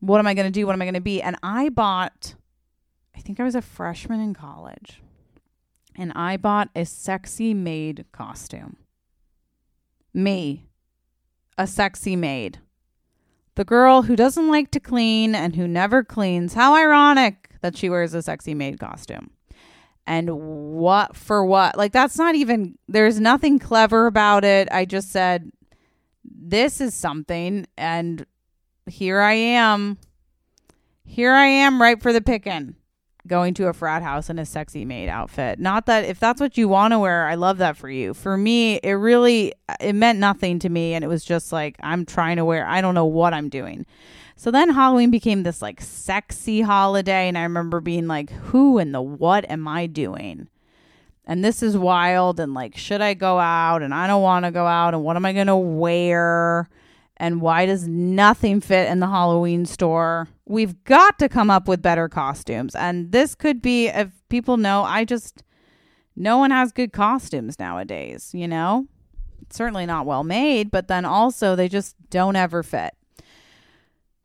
what 0.00 0.18
am 0.18 0.26
I 0.26 0.34
going 0.34 0.46
to 0.46 0.50
do? 0.50 0.66
What 0.66 0.74
am 0.74 0.82
I 0.82 0.84
going 0.84 0.94
to 0.94 1.00
be? 1.00 1.22
And 1.22 1.36
I 1.42 1.68
bought, 1.68 2.34
I 3.16 3.20
think 3.20 3.40
I 3.40 3.44
was 3.44 3.54
a 3.54 3.62
freshman 3.62 4.20
in 4.20 4.34
college, 4.34 5.02
and 5.96 6.12
I 6.14 6.36
bought 6.36 6.68
a 6.74 6.84
sexy 6.84 7.54
maid 7.54 8.04
costume. 8.12 8.76
Me, 10.12 10.66
a 11.58 11.66
sexy 11.66 12.16
maid. 12.16 12.58
The 13.54 13.64
girl 13.64 14.02
who 14.02 14.16
doesn't 14.16 14.48
like 14.48 14.70
to 14.72 14.80
clean 14.80 15.34
and 15.34 15.56
who 15.56 15.66
never 15.66 16.04
cleans. 16.04 16.52
How 16.54 16.74
ironic 16.74 17.50
that 17.62 17.76
she 17.76 17.88
wears 17.88 18.12
a 18.12 18.22
sexy 18.22 18.54
maid 18.54 18.78
costume. 18.78 19.30
And 20.06 20.30
what 20.30 21.16
for 21.16 21.44
what? 21.44 21.76
Like, 21.76 21.92
that's 21.92 22.18
not 22.18 22.34
even, 22.34 22.78
there's 22.86 23.18
nothing 23.18 23.58
clever 23.58 24.06
about 24.06 24.44
it. 24.44 24.68
I 24.70 24.84
just 24.84 25.10
said, 25.10 25.50
this 26.22 26.80
is 26.80 26.94
something. 26.94 27.66
And 27.76 28.26
here 28.86 29.20
I 29.20 29.32
am. 29.34 29.98
Here 31.04 31.32
I 31.32 31.46
am, 31.46 31.80
right 31.80 32.00
for 32.00 32.12
the 32.12 32.20
picking, 32.20 32.74
going 33.26 33.54
to 33.54 33.68
a 33.68 33.72
frat 33.72 34.02
house 34.02 34.28
in 34.28 34.38
a 34.38 34.46
sexy 34.46 34.84
maid 34.84 35.08
outfit. 35.08 35.58
Not 35.58 35.86
that 35.86 36.04
if 36.04 36.18
that's 36.18 36.40
what 36.40 36.58
you 36.58 36.68
want 36.68 36.92
to 36.92 36.98
wear, 36.98 37.26
I 37.26 37.36
love 37.36 37.58
that 37.58 37.76
for 37.76 37.88
you. 37.88 38.12
For 38.12 38.36
me, 38.36 38.76
it 38.82 38.92
really 38.92 39.52
it 39.80 39.94
meant 39.94 40.18
nothing 40.18 40.58
to 40.60 40.68
me, 40.68 40.94
and 40.94 41.04
it 41.04 41.08
was 41.08 41.24
just 41.24 41.52
like 41.52 41.76
I'm 41.80 42.04
trying 42.04 42.36
to 42.36 42.44
wear. 42.44 42.66
I 42.66 42.80
don't 42.80 42.94
know 42.94 43.06
what 43.06 43.34
I'm 43.34 43.48
doing. 43.48 43.86
So 44.36 44.50
then 44.50 44.70
Halloween 44.70 45.10
became 45.10 45.44
this 45.44 45.62
like 45.62 45.80
sexy 45.80 46.60
holiday, 46.60 47.28
and 47.28 47.38
I 47.38 47.42
remember 47.42 47.80
being 47.80 48.06
like, 48.08 48.30
"Who 48.30 48.78
in 48.78 48.92
the 48.92 49.02
what 49.02 49.48
am 49.50 49.68
I 49.68 49.86
doing?" 49.86 50.48
and 51.26 51.44
this 51.44 51.62
is 51.62 51.76
wild 51.76 52.38
and 52.38 52.54
like 52.54 52.76
should 52.76 53.00
i 53.00 53.12
go 53.12 53.38
out 53.38 53.82
and 53.82 53.92
i 53.92 54.06
don't 54.06 54.22
want 54.22 54.44
to 54.44 54.52
go 54.52 54.64
out 54.64 54.94
and 54.94 55.02
what 55.02 55.16
am 55.16 55.26
i 55.26 55.32
going 55.32 55.48
to 55.48 55.56
wear 55.56 56.68
and 57.16 57.40
why 57.40 57.66
does 57.66 57.88
nothing 57.88 58.60
fit 58.60 58.88
in 58.90 59.00
the 59.00 59.06
Halloween 59.06 59.64
store? 59.64 60.28
We've 60.44 60.82
got 60.84 61.18
to 61.18 61.28
come 61.28 61.50
up 61.50 61.66
with 61.66 61.82
better 61.82 62.08
costumes. 62.08 62.74
And 62.74 63.12
this 63.12 63.34
could 63.34 63.62
be, 63.62 63.88
if 63.88 64.10
people 64.28 64.56
know, 64.56 64.82
I 64.82 65.04
just, 65.04 65.42
no 66.14 66.38
one 66.38 66.50
has 66.50 66.72
good 66.72 66.92
costumes 66.92 67.58
nowadays, 67.58 68.30
you 68.34 68.46
know? 68.46 68.86
Certainly 69.50 69.86
not 69.86 70.06
well 70.06 70.24
made, 70.24 70.70
but 70.70 70.88
then 70.88 71.04
also 71.04 71.56
they 71.56 71.68
just 71.68 71.96
don't 72.10 72.36
ever 72.36 72.62
fit. 72.62 72.94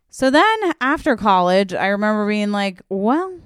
So 0.10 0.30
then 0.30 0.58
after 0.82 1.16
college, 1.16 1.74
I 1.74 1.88
remember 1.88 2.28
being 2.28 2.52
like, 2.52 2.82
well, 2.90 3.40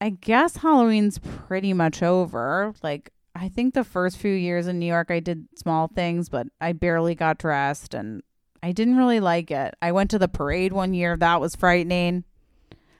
I 0.00 0.10
guess 0.10 0.56
Halloween's 0.56 1.18
pretty 1.18 1.74
much 1.74 2.02
over. 2.02 2.72
Like, 2.82 3.12
I 3.34 3.48
think 3.48 3.74
the 3.74 3.84
first 3.84 4.16
few 4.16 4.32
years 4.32 4.66
in 4.66 4.78
New 4.78 4.86
York, 4.86 5.10
I 5.10 5.20
did 5.20 5.48
small 5.56 5.88
things, 5.88 6.28
but 6.28 6.46
I 6.60 6.72
barely 6.72 7.14
got 7.14 7.38
dressed 7.38 7.94
and 7.94 8.22
I 8.62 8.72
didn't 8.72 8.96
really 8.96 9.20
like 9.20 9.50
it. 9.50 9.74
I 9.82 9.92
went 9.92 10.10
to 10.10 10.18
the 10.18 10.28
parade 10.28 10.72
one 10.72 10.94
year. 10.94 11.16
That 11.16 11.40
was 11.40 11.56
frightening. 11.56 12.24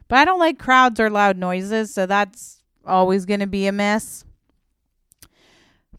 But 0.08 0.18
I 0.18 0.24
don't 0.24 0.40
like 0.40 0.58
crowds 0.58 1.00
or 1.00 1.08
loud 1.08 1.38
noises, 1.38 1.94
so 1.94 2.06
that's 2.06 2.62
always 2.86 3.24
going 3.24 3.40
to 3.40 3.46
be 3.46 3.66
a 3.66 3.72
miss. 3.72 4.24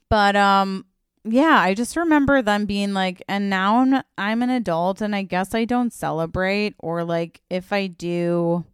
But 0.09 0.35
um 0.35 0.85
yeah, 1.25 1.57
I 1.57 1.73
just 1.73 1.95
remember 1.95 2.41
them 2.41 2.65
being 2.65 2.93
like 2.93 3.23
and 3.27 3.49
now 3.49 3.79
I'm 3.79 4.03
I'm 4.17 4.43
an 4.43 4.49
adult 4.49 5.01
and 5.01 5.15
I 5.15 5.23
guess 5.23 5.55
I 5.55 5.65
don't 5.65 5.93
celebrate 5.93 6.75
or 6.77 7.03
like 7.03 7.41
if 7.49 7.71
I 7.73 7.87
do 7.87 8.65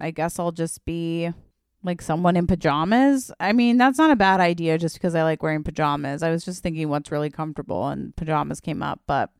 I 0.00 0.10
guess 0.10 0.38
I'll 0.38 0.52
just 0.52 0.84
be 0.84 1.30
like 1.84 2.02
someone 2.02 2.36
in 2.36 2.46
pajamas. 2.46 3.32
I 3.40 3.52
mean, 3.52 3.76
that's 3.76 3.98
not 3.98 4.10
a 4.10 4.16
bad 4.16 4.40
idea 4.40 4.78
just 4.78 4.96
because 4.96 5.14
I 5.14 5.22
like 5.22 5.42
wearing 5.42 5.64
pajamas. 5.64 6.22
I 6.22 6.30
was 6.30 6.44
just 6.44 6.62
thinking 6.62 6.88
what's 6.88 7.10
really 7.10 7.30
comfortable 7.30 7.88
and 7.88 8.14
pajamas 8.16 8.60
came 8.60 8.82
up, 8.82 9.00
but 9.06 9.30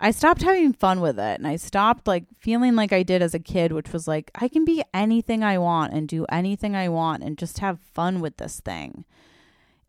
I 0.00 0.12
stopped 0.12 0.42
having 0.42 0.72
fun 0.72 1.00
with 1.00 1.18
it 1.18 1.38
and 1.38 1.46
I 1.46 1.56
stopped 1.56 2.06
like 2.06 2.24
feeling 2.38 2.76
like 2.76 2.92
I 2.92 3.02
did 3.02 3.20
as 3.20 3.34
a 3.34 3.40
kid, 3.40 3.72
which 3.72 3.92
was 3.92 4.06
like, 4.06 4.30
I 4.34 4.46
can 4.46 4.64
be 4.64 4.84
anything 4.94 5.42
I 5.42 5.58
want 5.58 5.92
and 5.92 6.06
do 6.06 6.24
anything 6.26 6.76
I 6.76 6.88
want 6.88 7.24
and 7.24 7.36
just 7.36 7.58
have 7.58 7.80
fun 7.80 8.20
with 8.20 8.36
this 8.36 8.60
thing. 8.60 9.04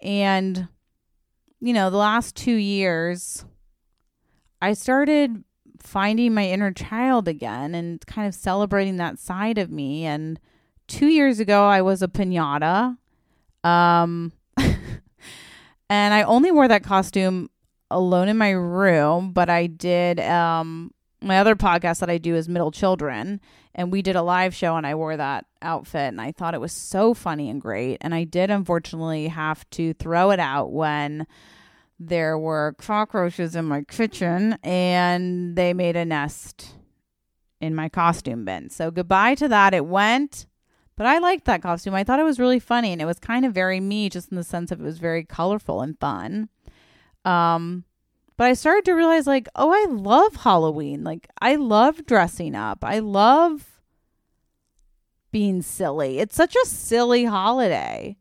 And, 0.01 0.67
you 1.59 1.73
know, 1.73 1.91
the 1.91 1.97
last 1.97 2.35
two 2.35 2.55
years, 2.55 3.45
I 4.61 4.73
started 4.73 5.43
finding 5.79 6.33
my 6.33 6.47
inner 6.47 6.71
child 6.71 7.27
again 7.27 7.75
and 7.75 8.05
kind 8.07 8.27
of 8.27 8.33
celebrating 8.33 8.97
that 8.97 9.19
side 9.19 9.59
of 9.59 9.69
me. 9.69 10.05
And 10.05 10.39
two 10.87 11.07
years 11.07 11.39
ago, 11.39 11.67
I 11.67 11.83
was 11.83 12.01
a 12.01 12.07
pinata. 12.07 12.97
Um, 13.63 14.31
and 14.57 16.13
I 16.13 16.23
only 16.23 16.51
wore 16.51 16.67
that 16.67 16.83
costume 16.83 17.49
alone 17.91 18.27
in 18.27 18.37
my 18.37 18.51
room, 18.51 19.31
but 19.31 19.49
I 19.49 19.67
did 19.67 20.19
um 20.19 20.91
my 21.21 21.39
other 21.39 21.55
podcast 21.55 21.99
that 21.99 22.09
I 22.09 22.17
do 22.17 22.35
is 22.35 22.47
Middle 22.47 22.71
Children, 22.71 23.41
and 23.75 23.91
we 23.91 24.01
did 24.01 24.15
a 24.15 24.21
live 24.21 24.55
show 24.55 24.75
and 24.75 24.87
I 24.87 24.95
wore 24.95 25.17
that 25.17 25.45
outfit 25.61 26.07
and 26.07 26.21
I 26.21 26.31
thought 26.31 26.53
it 26.53 26.61
was 26.61 26.71
so 26.71 27.13
funny 27.13 27.49
and 27.49 27.61
great. 27.61 27.97
And 28.01 28.15
I 28.15 28.23
did 28.23 28.49
unfortunately 28.49 29.27
have 29.27 29.69
to 29.71 29.93
throw 29.93 30.31
it 30.31 30.39
out 30.39 30.71
when 30.71 31.27
there 31.99 32.37
were 32.37 32.75
cockroaches 32.77 33.55
in 33.55 33.65
my 33.65 33.83
kitchen 33.83 34.57
and 34.63 35.55
they 35.55 35.73
made 35.73 35.95
a 35.95 36.05
nest 36.05 36.75
in 37.59 37.75
my 37.75 37.89
costume 37.89 38.45
bin. 38.45 38.69
So 38.69 38.89
goodbye 38.89 39.35
to 39.35 39.47
that. 39.49 39.73
It 39.73 39.85
went, 39.85 40.47
but 40.95 41.05
I 41.05 41.17
liked 41.19 41.45
that 41.45 41.61
costume. 41.61 41.93
I 41.93 42.03
thought 42.05 42.19
it 42.19 42.23
was 42.23 42.39
really 42.39 42.59
funny 42.59 42.93
and 42.93 43.01
it 43.01 43.05
was 43.05 43.19
kind 43.19 43.45
of 43.45 43.53
very 43.53 43.79
me 43.81 44.09
just 44.09 44.29
in 44.29 44.37
the 44.37 44.43
sense 44.43 44.71
of 44.71 44.79
it 44.79 44.85
was 44.85 44.99
very 44.99 45.25
colorful 45.25 45.81
and 45.81 45.99
fun. 45.99 46.49
Um, 47.25 47.83
but 48.37 48.47
I 48.47 48.53
started 48.53 48.85
to 48.85 48.93
realize 48.93 49.27
like, 49.27 49.47
oh, 49.55 49.71
I 49.71 49.85
love 49.89 50.37
Halloween. 50.37 51.03
Like 51.03 51.27
I 51.41 51.55
love 51.55 52.05
dressing 52.05 52.55
up. 52.55 52.83
I 52.83 52.99
love 52.99 53.81
being 55.31 55.61
silly. 55.61 56.19
It's 56.19 56.35
such 56.35 56.55
a 56.55 56.65
silly 56.65 57.25
holiday. 57.25 58.17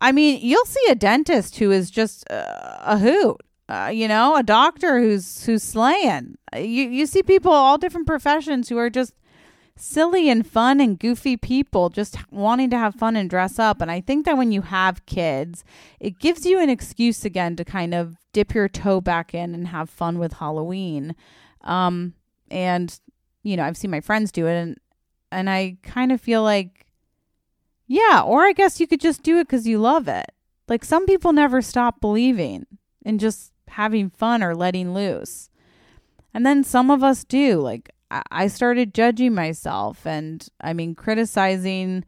I 0.00 0.12
mean, 0.12 0.40
you'll 0.42 0.66
see 0.66 0.84
a 0.90 0.94
dentist 0.94 1.56
who 1.56 1.70
is 1.70 1.90
just 1.90 2.30
uh, 2.30 2.76
a 2.80 2.98
hoot. 2.98 3.40
Uh, 3.68 3.90
you 3.92 4.06
know, 4.06 4.36
a 4.36 4.44
doctor 4.44 5.00
who's 5.00 5.44
who's 5.44 5.62
slaying. 5.62 6.36
You 6.54 6.88
you 6.88 7.06
see 7.06 7.22
people 7.22 7.50
all 7.50 7.78
different 7.78 8.06
professions 8.06 8.68
who 8.68 8.78
are 8.78 8.90
just 8.90 9.12
silly 9.76 10.30
and 10.30 10.46
fun 10.46 10.80
and 10.80 10.98
goofy 10.98 11.36
people 11.36 11.90
just 11.90 12.16
wanting 12.30 12.70
to 12.70 12.78
have 12.78 12.94
fun 12.94 13.14
and 13.14 13.28
dress 13.28 13.58
up. 13.58 13.80
And 13.80 13.90
I 13.90 14.00
think 14.00 14.24
that 14.24 14.38
when 14.38 14.50
you 14.50 14.62
have 14.62 15.04
kids, 15.06 15.64
it 16.00 16.18
gives 16.18 16.46
you 16.46 16.58
an 16.58 16.70
excuse 16.70 17.24
again 17.24 17.56
to 17.56 17.64
kind 17.64 17.94
of 17.94 18.16
dip 18.32 18.54
your 18.54 18.68
toe 18.68 19.00
back 19.00 19.34
in 19.34 19.54
and 19.54 19.68
have 19.68 19.90
fun 19.90 20.18
with 20.18 20.34
Halloween. 20.34 21.14
Um, 21.62 22.14
and 22.50 22.98
you 23.42 23.56
know, 23.56 23.64
I've 23.64 23.76
seen 23.76 23.90
my 23.90 24.00
friends 24.00 24.32
do 24.32 24.46
it, 24.46 24.54
and 24.54 24.76
and 25.30 25.48
I 25.48 25.76
kind 25.82 26.10
of 26.10 26.20
feel 26.20 26.42
like, 26.42 26.86
yeah, 27.86 28.22
or 28.24 28.44
I 28.44 28.52
guess 28.52 28.80
you 28.80 28.86
could 28.86 29.00
just 29.00 29.22
do 29.22 29.38
it 29.38 29.44
because 29.46 29.66
you 29.66 29.78
love 29.78 30.08
it. 30.08 30.32
Like 30.68 30.84
some 30.84 31.06
people 31.06 31.32
never 31.32 31.62
stop 31.62 32.00
believing 32.00 32.66
and 33.04 33.20
just 33.20 33.52
having 33.68 34.10
fun 34.10 34.42
or 34.42 34.54
letting 34.54 34.94
loose. 34.94 35.48
And 36.34 36.44
then 36.44 36.64
some 36.64 36.90
of 36.90 37.02
us 37.02 37.24
do. 37.24 37.60
Like 37.60 37.90
I 38.10 38.46
started 38.46 38.94
judging 38.94 39.34
myself 39.34 40.06
and 40.06 40.46
I 40.60 40.72
mean 40.72 40.94
criticizing 40.94 42.04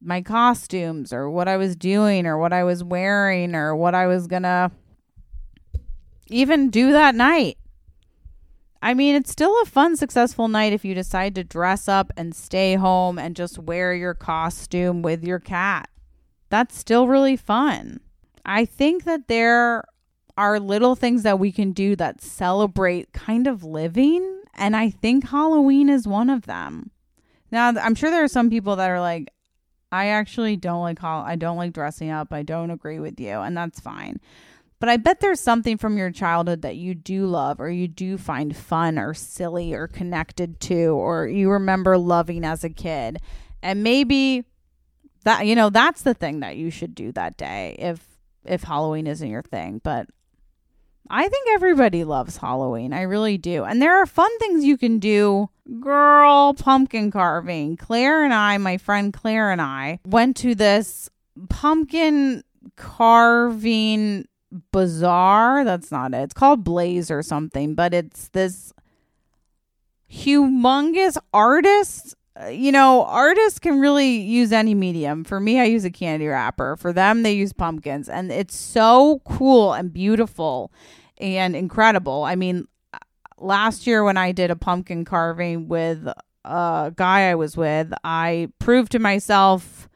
my 0.00 0.22
costumes 0.22 1.12
or 1.12 1.28
what 1.30 1.48
I 1.48 1.56
was 1.56 1.76
doing 1.76 2.26
or 2.26 2.38
what 2.38 2.52
I 2.52 2.64
was 2.64 2.82
wearing 2.82 3.54
or 3.54 3.74
what 3.74 3.94
I 3.94 4.06
was 4.06 4.28
to 4.28 4.70
even 6.28 6.70
do 6.70 6.92
that 6.92 7.14
night. 7.14 7.58
I 8.82 8.94
mean, 8.94 9.14
it's 9.14 9.30
still 9.30 9.54
a 9.60 9.66
fun, 9.66 9.96
successful 9.96 10.48
night 10.48 10.72
if 10.72 10.86
you 10.86 10.94
decide 10.94 11.34
to 11.34 11.44
dress 11.44 11.86
up 11.86 12.12
and 12.16 12.34
stay 12.34 12.76
home 12.76 13.18
and 13.18 13.36
just 13.36 13.58
wear 13.58 13.92
your 13.92 14.14
costume 14.14 15.02
with 15.02 15.22
your 15.22 15.38
cat. 15.38 15.90
that's 16.48 16.76
still 16.76 17.06
really 17.06 17.36
fun. 17.36 18.00
I 18.44 18.64
think 18.64 19.04
that 19.04 19.28
there 19.28 19.84
are 20.36 20.58
little 20.58 20.96
things 20.96 21.22
that 21.22 21.38
we 21.38 21.52
can 21.52 21.72
do 21.72 21.94
that 21.96 22.22
celebrate 22.22 23.12
kind 23.12 23.46
of 23.46 23.62
living. 23.62 24.39
And 24.60 24.76
I 24.76 24.90
think 24.90 25.28
Halloween 25.30 25.88
is 25.88 26.06
one 26.06 26.28
of 26.30 26.42
them. 26.42 26.90
Now, 27.50 27.68
I'm 27.70 27.94
sure 27.94 28.10
there 28.10 28.22
are 28.22 28.28
some 28.28 28.50
people 28.50 28.76
that 28.76 28.90
are 28.90 29.00
like, 29.00 29.32
I 29.90 30.08
actually 30.08 30.56
don't 30.56 30.82
like 30.82 30.98
hol- 31.00 31.24
I 31.24 31.34
don't 31.34 31.56
like 31.56 31.72
dressing 31.72 32.10
up. 32.10 32.32
I 32.32 32.42
don't 32.42 32.70
agree 32.70 33.00
with 33.00 33.18
you, 33.18 33.40
and 33.40 33.56
that's 33.56 33.80
fine. 33.80 34.20
But 34.78 34.88
I 34.88 34.98
bet 34.98 35.20
there's 35.20 35.40
something 35.40 35.76
from 35.76 35.98
your 35.98 36.10
childhood 36.10 36.62
that 36.62 36.76
you 36.76 36.94
do 36.94 37.26
love 37.26 37.60
or 37.60 37.68
you 37.68 37.88
do 37.88 38.16
find 38.16 38.56
fun 38.56 38.98
or 38.98 39.12
silly 39.12 39.74
or 39.74 39.86
connected 39.86 40.60
to 40.60 40.88
or 40.88 41.26
you 41.26 41.50
remember 41.50 41.98
loving 41.98 42.44
as 42.44 42.64
a 42.64 42.70
kid. 42.70 43.18
And 43.62 43.82
maybe 43.82 44.44
that 45.24 45.46
you 45.46 45.54
know, 45.54 45.68
that's 45.68 46.00
the 46.02 46.14
thing 46.14 46.40
that 46.40 46.56
you 46.56 46.70
should 46.70 46.94
do 46.94 47.12
that 47.12 47.36
day 47.36 47.76
if 47.78 48.02
if 48.44 48.62
Halloween 48.62 49.06
isn't 49.06 49.28
your 49.28 49.42
thing. 49.42 49.80
But 49.84 50.06
I 51.10 51.28
think 51.28 51.48
everybody 51.52 52.04
loves 52.04 52.36
Halloween. 52.36 52.92
I 52.92 53.02
really 53.02 53.36
do. 53.36 53.64
And 53.64 53.82
there 53.82 54.00
are 54.00 54.06
fun 54.06 54.30
things 54.38 54.64
you 54.64 54.78
can 54.78 54.98
do. 55.00 55.50
Girl, 55.80 56.54
pumpkin 56.54 57.10
carving. 57.10 57.76
Claire 57.76 58.24
and 58.24 58.32
I, 58.32 58.56
my 58.58 58.78
friend 58.78 59.12
Claire 59.12 59.50
and 59.50 59.60
I, 59.60 59.98
went 60.06 60.36
to 60.38 60.54
this 60.54 61.10
pumpkin 61.48 62.44
carving 62.76 64.26
bazaar. 64.72 65.64
That's 65.64 65.90
not 65.90 66.14
it. 66.14 66.18
It's 66.18 66.34
called 66.34 66.64
Blaze 66.64 67.10
or 67.10 67.22
something, 67.22 67.74
but 67.74 67.92
it's 67.92 68.28
this 68.28 68.72
humongous 70.10 71.16
artist. 71.32 72.14
Uh, 72.40 72.46
You 72.46 72.72
know, 72.72 73.04
artists 73.04 73.58
can 73.58 73.80
really 73.80 74.16
use 74.20 74.52
any 74.52 74.74
medium. 74.74 75.24
For 75.24 75.40
me, 75.40 75.60
I 75.60 75.64
use 75.64 75.84
a 75.84 75.90
candy 75.90 76.26
wrapper. 76.28 76.76
For 76.76 76.92
them, 76.92 77.22
they 77.22 77.32
use 77.32 77.52
pumpkins. 77.52 78.08
And 78.08 78.30
it's 78.30 78.56
so 78.56 79.20
cool 79.24 79.72
and 79.72 79.92
beautiful 79.92 80.72
and 81.20 81.54
incredible. 81.54 82.24
I 82.24 82.34
mean, 82.34 82.66
last 83.38 83.86
year 83.86 84.02
when 84.02 84.16
I 84.16 84.32
did 84.32 84.50
a 84.50 84.56
pumpkin 84.56 85.04
carving 85.04 85.68
with 85.68 86.08
a 86.44 86.92
guy 86.96 87.30
I 87.30 87.34
was 87.34 87.56
with, 87.56 87.92
I 88.02 88.48
proved 88.58 88.92
to 88.92 88.98
myself 88.98 89.88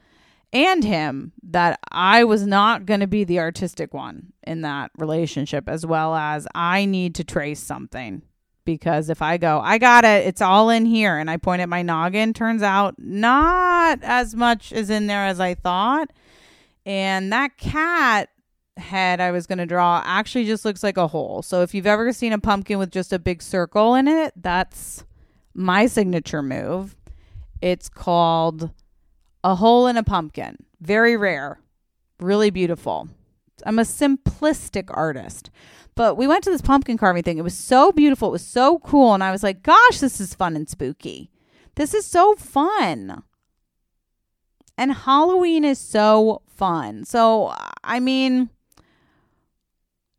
and 0.52 0.84
him 0.84 1.32
that 1.42 1.80
I 1.90 2.22
was 2.22 2.46
not 2.46 2.86
going 2.86 3.00
to 3.00 3.08
be 3.08 3.24
the 3.24 3.40
artistic 3.40 3.92
one 3.92 4.32
in 4.46 4.60
that 4.60 4.92
relationship, 4.96 5.68
as 5.68 5.84
well 5.84 6.14
as 6.14 6.46
I 6.54 6.84
need 6.84 7.16
to 7.16 7.24
trace 7.24 7.60
something. 7.60 8.22
Because 8.64 9.10
if 9.10 9.20
I 9.20 9.36
go, 9.36 9.60
I 9.60 9.78
got 9.78 10.04
it, 10.04 10.26
it's 10.26 10.40
all 10.40 10.70
in 10.70 10.86
here, 10.86 11.18
and 11.18 11.28
I 11.28 11.36
point 11.36 11.60
at 11.60 11.68
my 11.68 11.82
noggin, 11.82 12.32
turns 12.32 12.62
out 12.62 12.94
not 12.98 13.98
as 14.02 14.34
much 14.34 14.72
is 14.72 14.90
in 14.90 15.06
there 15.06 15.26
as 15.26 15.40
I 15.40 15.54
thought. 15.54 16.10
And 16.86 17.32
that 17.32 17.58
cat 17.58 18.30
head 18.76 19.20
I 19.20 19.30
was 19.30 19.46
going 19.46 19.58
to 19.58 19.66
draw 19.66 20.02
actually 20.04 20.46
just 20.46 20.64
looks 20.64 20.82
like 20.82 20.96
a 20.96 21.08
hole. 21.08 21.42
So 21.42 21.62
if 21.62 21.74
you've 21.74 21.86
ever 21.86 22.12
seen 22.12 22.32
a 22.32 22.38
pumpkin 22.38 22.78
with 22.78 22.90
just 22.90 23.12
a 23.12 23.18
big 23.18 23.42
circle 23.42 23.94
in 23.94 24.08
it, 24.08 24.32
that's 24.36 25.04
my 25.54 25.86
signature 25.86 26.42
move. 26.42 26.96
It's 27.60 27.88
called 27.88 28.70
a 29.42 29.54
hole 29.54 29.86
in 29.86 29.96
a 29.96 30.02
pumpkin. 30.02 30.56
Very 30.80 31.16
rare, 31.16 31.60
really 32.20 32.50
beautiful. 32.50 33.08
I'm 33.64 33.78
a 33.78 33.82
simplistic 33.82 34.86
artist. 34.88 35.50
But 35.94 36.16
we 36.16 36.26
went 36.26 36.42
to 36.44 36.50
this 36.50 36.60
pumpkin 36.60 36.98
carving 36.98 37.22
thing. 37.22 37.38
It 37.38 37.44
was 37.44 37.56
so 37.56 37.92
beautiful. 37.92 38.28
It 38.28 38.32
was 38.32 38.46
so 38.46 38.80
cool. 38.80 39.14
And 39.14 39.22
I 39.22 39.30
was 39.30 39.44
like, 39.44 39.62
gosh, 39.62 40.00
this 40.00 40.20
is 40.20 40.34
fun 40.34 40.56
and 40.56 40.68
spooky. 40.68 41.30
This 41.76 41.94
is 41.94 42.04
so 42.04 42.34
fun. 42.34 43.22
And 44.76 44.92
Halloween 44.92 45.64
is 45.64 45.78
so 45.78 46.42
fun. 46.48 47.04
So, 47.04 47.54
I 47.84 48.00
mean, 48.00 48.50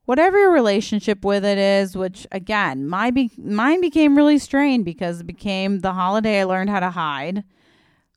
whatever 0.05 0.37
your 0.37 0.51
relationship 0.51 1.25
with 1.25 1.43
it 1.43 1.57
is, 1.57 1.95
which 1.95 2.25
again, 2.31 2.87
my 2.87 3.11
be- 3.11 3.31
mine 3.37 3.81
became 3.81 4.15
really 4.15 4.37
strained 4.37 4.85
because 4.85 5.21
it 5.21 5.27
became 5.27 5.79
the 5.79 5.93
holiday 5.93 6.41
I 6.41 6.43
learned 6.45 6.69
how 6.69 6.79
to 6.79 6.91
hide. 6.91 7.43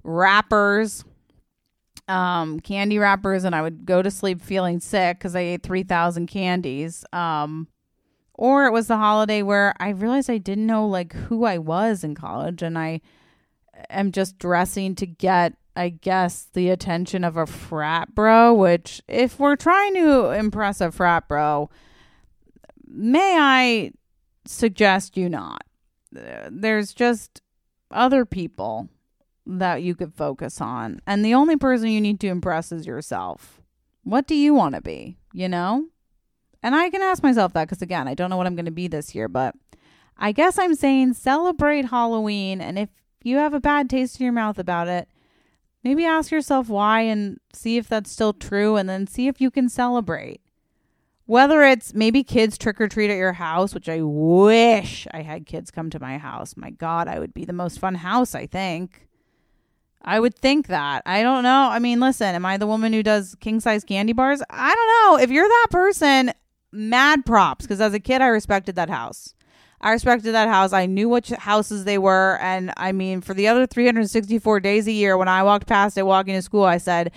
Wrappers, 0.04 1.04
um, 2.06 2.60
candy 2.60 2.98
wrappers, 2.98 3.44
and 3.44 3.54
I 3.54 3.62
would 3.62 3.84
go 3.84 4.00
to 4.02 4.10
sleep 4.10 4.40
feeling 4.40 4.80
sick 4.80 5.18
because 5.18 5.34
I 5.34 5.40
ate 5.40 5.62
3,000 5.62 6.26
candies. 6.26 7.04
Um, 7.12 7.68
or 8.34 8.66
it 8.66 8.72
was 8.72 8.86
the 8.86 8.96
holiday 8.96 9.42
where 9.42 9.74
I 9.80 9.90
realized 9.90 10.30
I 10.30 10.38
didn't 10.38 10.66
know 10.66 10.86
like 10.86 11.12
who 11.12 11.44
I 11.44 11.58
was 11.58 12.04
in 12.04 12.14
college 12.14 12.62
and 12.62 12.78
I 12.78 13.00
am 13.90 14.12
just 14.12 14.38
dressing 14.38 14.94
to 14.96 15.06
get 15.06 15.54
I 15.78 15.90
guess 15.90 16.48
the 16.54 16.70
attention 16.70 17.22
of 17.22 17.36
a 17.36 17.46
frat 17.46 18.12
bro, 18.12 18.52
which 18.52 19.00
if 19.06 19.38
we're 19.38 19.54
trying 19.54 19.94
to 19.94 20.30
impress 20.30 20.80
a 20.80 20.90
frat 20.90 21.28
bro, 21.28 21.70
may 22.86 23.36
I 23.38 23.92
suggest 24.44 25.16
you 25.16 25.28
not. 25.28 25.62
There's 26.10 26.92
just 26.92 27.42
other 27.92 28.24
people 28.24 28.88
that 29.46 29.82
you 29.82 29.94
could 29.94 30.14
focus 30.14 30.60
on. 30.60 31.00
And 31.06 31.24
the 31.24 31.34
only 31.34 31.56
person 31.56 31.88
you 31.90 32.00
need 32.00 32.18
to 32.20 32.28
impress 32.28 32.72
is 32.72 32.84
yourself. 32.84 33.62
What 34.02 34.26
do 34.26 34.34
you 34.34 34.52
want 34.54 34.74
to 34.74 34.80
be? 34.80 35.16
You 35.32 35.48
know? 35.48 35.86
And 36.60 36.74
I 36.74 36.90
can 36.90 37.02
ask 37.02 37.22
myself 37.22 37.52
that 37.52 37.68
because, 37.68 37.82
again, 37.82 38.08
I 38.08 38.14
don't 38.14 38.30
know 38.30 38.36
what 38.36 38.48
I'm 38.48 38.56
going 38.56 38.64
to 38.64 38.72
be 38.72 38.88
this 38.88 39.14
year, 39.14 39.28
but 39.28 39.54
I 40.16 40.32
guess 40.32 40.58
I'm 40.58 40.74
saying 40.74 41.14
celebrate 41.14 41.86
Halloween. 41.86 42.60
And 42.60 42.80
if 42.80 42.88
you 43.22 43.36
have 43.36 43.54
a 43.54 43.60
bad 43.60 43.88
taste 43.88 44.18
in 44.18 44.24
your 44.24 44.32
mouth 44.32 44.58
about 44.58 44.88
it, 44.88 45.08
maybe 45.88 46.04
ask 46.04 46.30
yourself 46.30 46.68
why 46.68 47.00
and 47.00 47.40
see 47.54 47.78
if 47.78 47.88
that's 47.88 48.12
still 48.12 48.34
true 48.34 48.76
and 48.76 48.86
then 48.86 49.06
see 49.06 49.26
if 49.26 49.40
you 49.40 49.50
can 49.50 49.70
celebrate. 49.70 50.42
Whether 51.24 51.62
it's 51.62 51.94
maybe 51.94 52.22
kids 52.22 52.58
trick 52.58 52.78
or 52.78 52.88
treat 52.88 53.10
at 53.10 53.16
your 53.16 53.32
house, 53.32 53.74
which 53.74 53.88
I 53.88 54.02
wish 54.02 55.06
I 55.12 55.22
had 55.22 55.46
kids 55.46 55.70
come 55.70 55.88
to 55.88 55.98
my 55.98 56.18
house. 56.18 56.58
My 56.58 56.68
God, 56.68 57.08
I 57.08 57.18
would 57.18 57.32
be 57.32 57.46
the 57.46 57.54
most 57.54 57.78
fun 57.78 57.94
house, 57.94 58.34
I 58.34 58.46
think. 58.46 59.08
I 60.02 60.20
would 60.20 60.34
think 60.34 60.66
that. 60.66 61.02
I 61.06 61.22
don't 61.22 61.42
know. 61.42 61.68
I 61.70 61.78
mean, 61.78 62.00
listen, 62.00 62.34
am 62.34 62.44
I 62.44 62.58
the 62.58 62.66
woman 62.66 62.92
who 62.92 63.02
does 63.02 63.34
king 63.40 63.58
size 63.58 63.82
candy 63.82 64.12
bars? 64.12 64.42
I 64.50 64.74
don't 64.74 65.18
know. 65.18 65.24
If 65.24 65.30
you're 65.30 65.48
that 65.48 65.68
person, 65.70 66.32
mad 66.70 67.24
props. 67.24 67.64
Because 67.64 67.80
as 67.80 67.94
a 67.94 68.00
kid, 68.00 68.20
I 68.20 68.26
respected 68.26 68.76
that 68.76 68.90
house. 68.90 69.34
I 69.80 69.92
respected 69.92 70.32
that 70.32 70.48
house. 70.48 70.72
I 70.72 70.86
knew 70.86 71.08
which 71.08 71.30
houses 71.30 71.84
they 71.84 71.98
were. 71.98 72.38
And 72.40 72.72
I 72.76 72.92
mean, 72.92 73.20
for 73.20 73.34
the 73.34 73.48
other 73.48 73.66
364 73.66 74.60
days 74.60 74.86
a 74.88 74.92
year, 74.92 75.16
when 75.16 75.28
I 75.28 75.42
walked 75.42 75.66
past 75.66 75.96
it 75.96 76.06
walking 76.06 76.34
to 76.34 76.42
school, 76.42 76.64
I 76.64 76.78
said, 76.78 77.12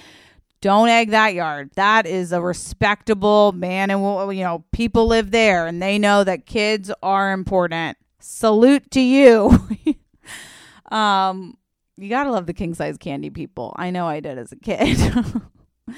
don't 0.61 0.89
egg 0.89 1.09
that 1.09 1.33
yard. 1.33 1.71
That 1.73 2.05
is 2.05 2.31
a 2.31 2.39
respectable 2.39 3.51
man 3.51 3.89
and 3.89 4.01
you 4.37 4.43
know, 4.43 4.63
people 4.71 5.07
live 5.07 5.31
there 5.31 5.65
and 5.65 5.81
they 5.81 5.97
know 5.97 6.23
that 6.23 6.45
kids 6.45 6.91
are 7.01 7.31
important. 7.31 7.97
Salute 8.19 8.91
to 8.91 9.01
you. 9.01 9.67
um 10.95 11.57
you 11.97 12.09
got 12.09 12.23
to 12.23 12.31
love 12.31 12.47
the 12.47 12.53
king 12.53 12.73
size 12.73 12.97
candy 12.97 13.29
people. 13.29 13.73
I 13.75 13.91
know 13.91 14.07
I 14.07 14.21
did 14.21 14.37
as 14.37 14.51
a 14.51 14.55
kid. 14.55 14.97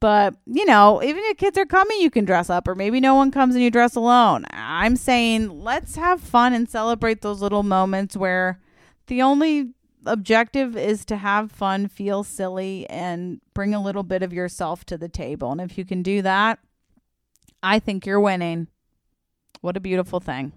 but, 0.00 0.34
you 0.46 0.64
know, 0.64 1.02
even 1.02 1.22
if 1.24 1.36
kids 1.36 1.58
are 1.58 1.66
coming, 1.66 2.00
you 2.00 2.10
can 2.10 2.24
dress 2.24 2.50
up, 2.50 2.66
or 2.66 2.74
maybe 2.74 3.00
no 3.00 3.14
one 3.14 3.30
comes 3.30 3.54
and 3.54 3.62
you 3.62 3.70
dress 3.70 3.94
alone. 3.94 4.44
I'm 4.50 4.96
saying 4.96 5.62
let's 5.62 5.96
have 5.96 6.20
fun 6.20 6.54
and 6.54 6.68
celebrate 6.68 7.20
those 7.20 7.42
little 7.42 7.62
moments 7.62 8.16
where 8.16 8.60
the 9.06 9.22
only 9.22 9.74
objective 10.06 10.76
is 10.76 11.04
to 11.04 11.16
have 11.16 11.52
fun, 11.52 11.86
feel 11.88 12.24
silly, 12.24 12.88
and 12.88 13.40
bring 13.52 13.74
a 13.74 13.82
little 13.82 14.02
bit 14.02 14.22
of 14.22 14.32
yourself 14.32 14.84
to 14.86 14.96
the 14.96 15.08
table. 15.08 15.52
And 15.52 15.60
if 15.60 15.76
you 15.76 15.84
can 15.84 16.02
do 16.02 16.22
that, 16.22 16.58
I 17.62 17.78
think 17.78 18.06
you're 18.06 18.20
winning. 18.20 18.68
What 19.60 19.76
a 19.76 19.80
beautiful 19.80 20.20
thing. 20.20 20.52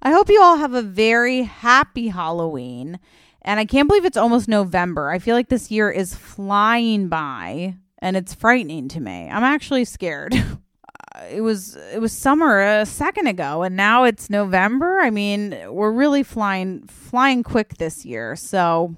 I 0.00 0.10
hope 0.12 0.30
you 0.30 0.42
all 0.42 0.56
have 0.56 0.72
a 0.72 0.82
very 0.82 1.42
happy 1.42 2.08
Halloween. 2.08 2.98
And 3.42 3.60
I 3.60 3.64
can't 3.64 3.88
believe 3.88 4.04
it's 4.04 4.16
almost 4.16 4.48
November. 4.48 5.10
I 5.10 5.18
feel 5.18 5.36
like 5.36 5.48
this 5.48 5.70
year 5.70 5.90
is 5.90 6.14
flying 6.14 7.08
by 7.08 7.74
and 8.02 8.16
it's 8.16 8.34
frightening 8.34 8.88
to 8.88 9.00
me. 9.00 9.30
I'm 9.30 9.44
actually 9.44 9.86
scared. 9.86 10.34
Uh, 11.14 11.24
it 11.30 11.40
was 11.42 11.76
it 11.92 12.00
was 12.00 12.10
summer 12.10 12.62
a 12.62 12.86
second 12.86 13.26
ago 13.26 13.62
and 13.62 13.76
now 13.76 14.04
it's 14.04 14.30
November. 14.30 14.98
I 15.00 15.10
mean, 15.10 15.54
we're 15.68 15.92
really 15.92 16.22
flying 16.22 16.86
flying 16.86 17.42
quick 17.42 17.76
this 17.76 18.06
year. 18.06 18.34
So 18.34 18.96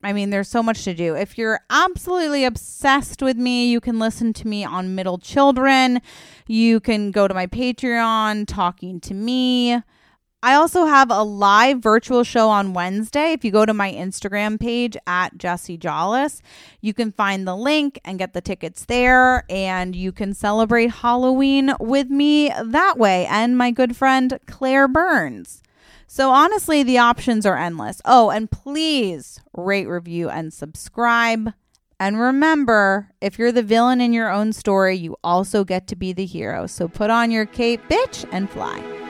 I 0.00 0.12
mean, 0.12 0.30
there's 0.30 0.48
so 0.48 0.62
much 0.62 0.84
to 0.84 0.94
do. 0.94 1.16
If 1.16 1.36
you're 1.36 1.58
absolutely 1.68 2.44
obsessed 2.44 3.22
with 3.22 3.36
me, 3.36 3.68
you 3.68 3.80
can 3.80 3.98
listen 3.98 4.32
to 4.34 4.46
me 4.46 4.64
on 4.64 4.94
Middle 4.94 5.18
Children. 5.18 6.00
You 6.46 6.78
can 6.78 7.10
go 7.10 7.26
to 7.26 7.34
my 7.34 7.48
Patreon, 7.48 8.46
Talking 8.46 9.00
to 9.00 9.14
Me. 9.14 9.82
I 10.40 10.54
also 10.54 10.86
have 10.86 11.10
a 11.10 11.24
live 11.24 11.80
virtual 11.80 12.22
show 12.22 12.48
on 12.48 12.72
Wednesday. 12.72 13.32
If 13.32 13.44
you 13.44 13.50
go 13.50 13.66
to 13.66 13.74
my 13.74 13.92
Instagram 13.92 14.60
page 14.60 14.96
at 15.04 15.36
Jessie 15.36 15.76
Jollis, 15.76 16.42
you 16.80 16.94
can 16.94 17.10
find 17.10 17.46
the 17.46 17.56
link 17.56 17.98
and 18.04 18.20
get 18.20 18.34
the 18.34 18.40
tickets 18.40 18.84
there. 18.84 19.44
And 19.50 19.96
you 19.96 20.12
can 20.12 20.34
celebrate 20.34 20.92
Halloween 20.92 21.74
with 21.80 22.08
me 22.08 22.52
that 22.62 22.98
way 22.98 23.26
and 23.26 23.58
my 23.58 23.72
good 23.72 23.96
friend 23.96 24.38
Claire 24.46 24.86
Burns. 24.86 25.60
So 26.06 26.30
honestly, 26.30 26.84
the 26.84 26.98
options 26.98 27.44
are 27.44 27.58
endless. 27.58 28.00
Oh, 28.04 28.30
and 28.30 28.48
please 28.48 29.40
rate, 29.56 29.88
review, 29.88 30.28
and 30.28 30.52
subscribe. 30.52 31.52
And 31.98 32.20
remember, 32.20 33.10
if 33.20 33.40
you're 33.40 33.50
the 33.50 33.64
villain 33.64 34.00
in 34.00 34.12
your 34.12 34.30
own 34.30 34.52
story, 34.52 34.96
you 34.96 35.16
also 35.24 35.64
get 35.64 35.88
to 35.88 35.96
be 35.96 36.12
the 36.12 36.26
hero. 36.26 36.68
So 36.68 36.86
put 36.86 37.10
on 37.10 37.32
your 37.32 37.44
cape, 37.44 37.82
bitch, 37.88 38.24
and 38.30 38.48
fly. 38.48 39.07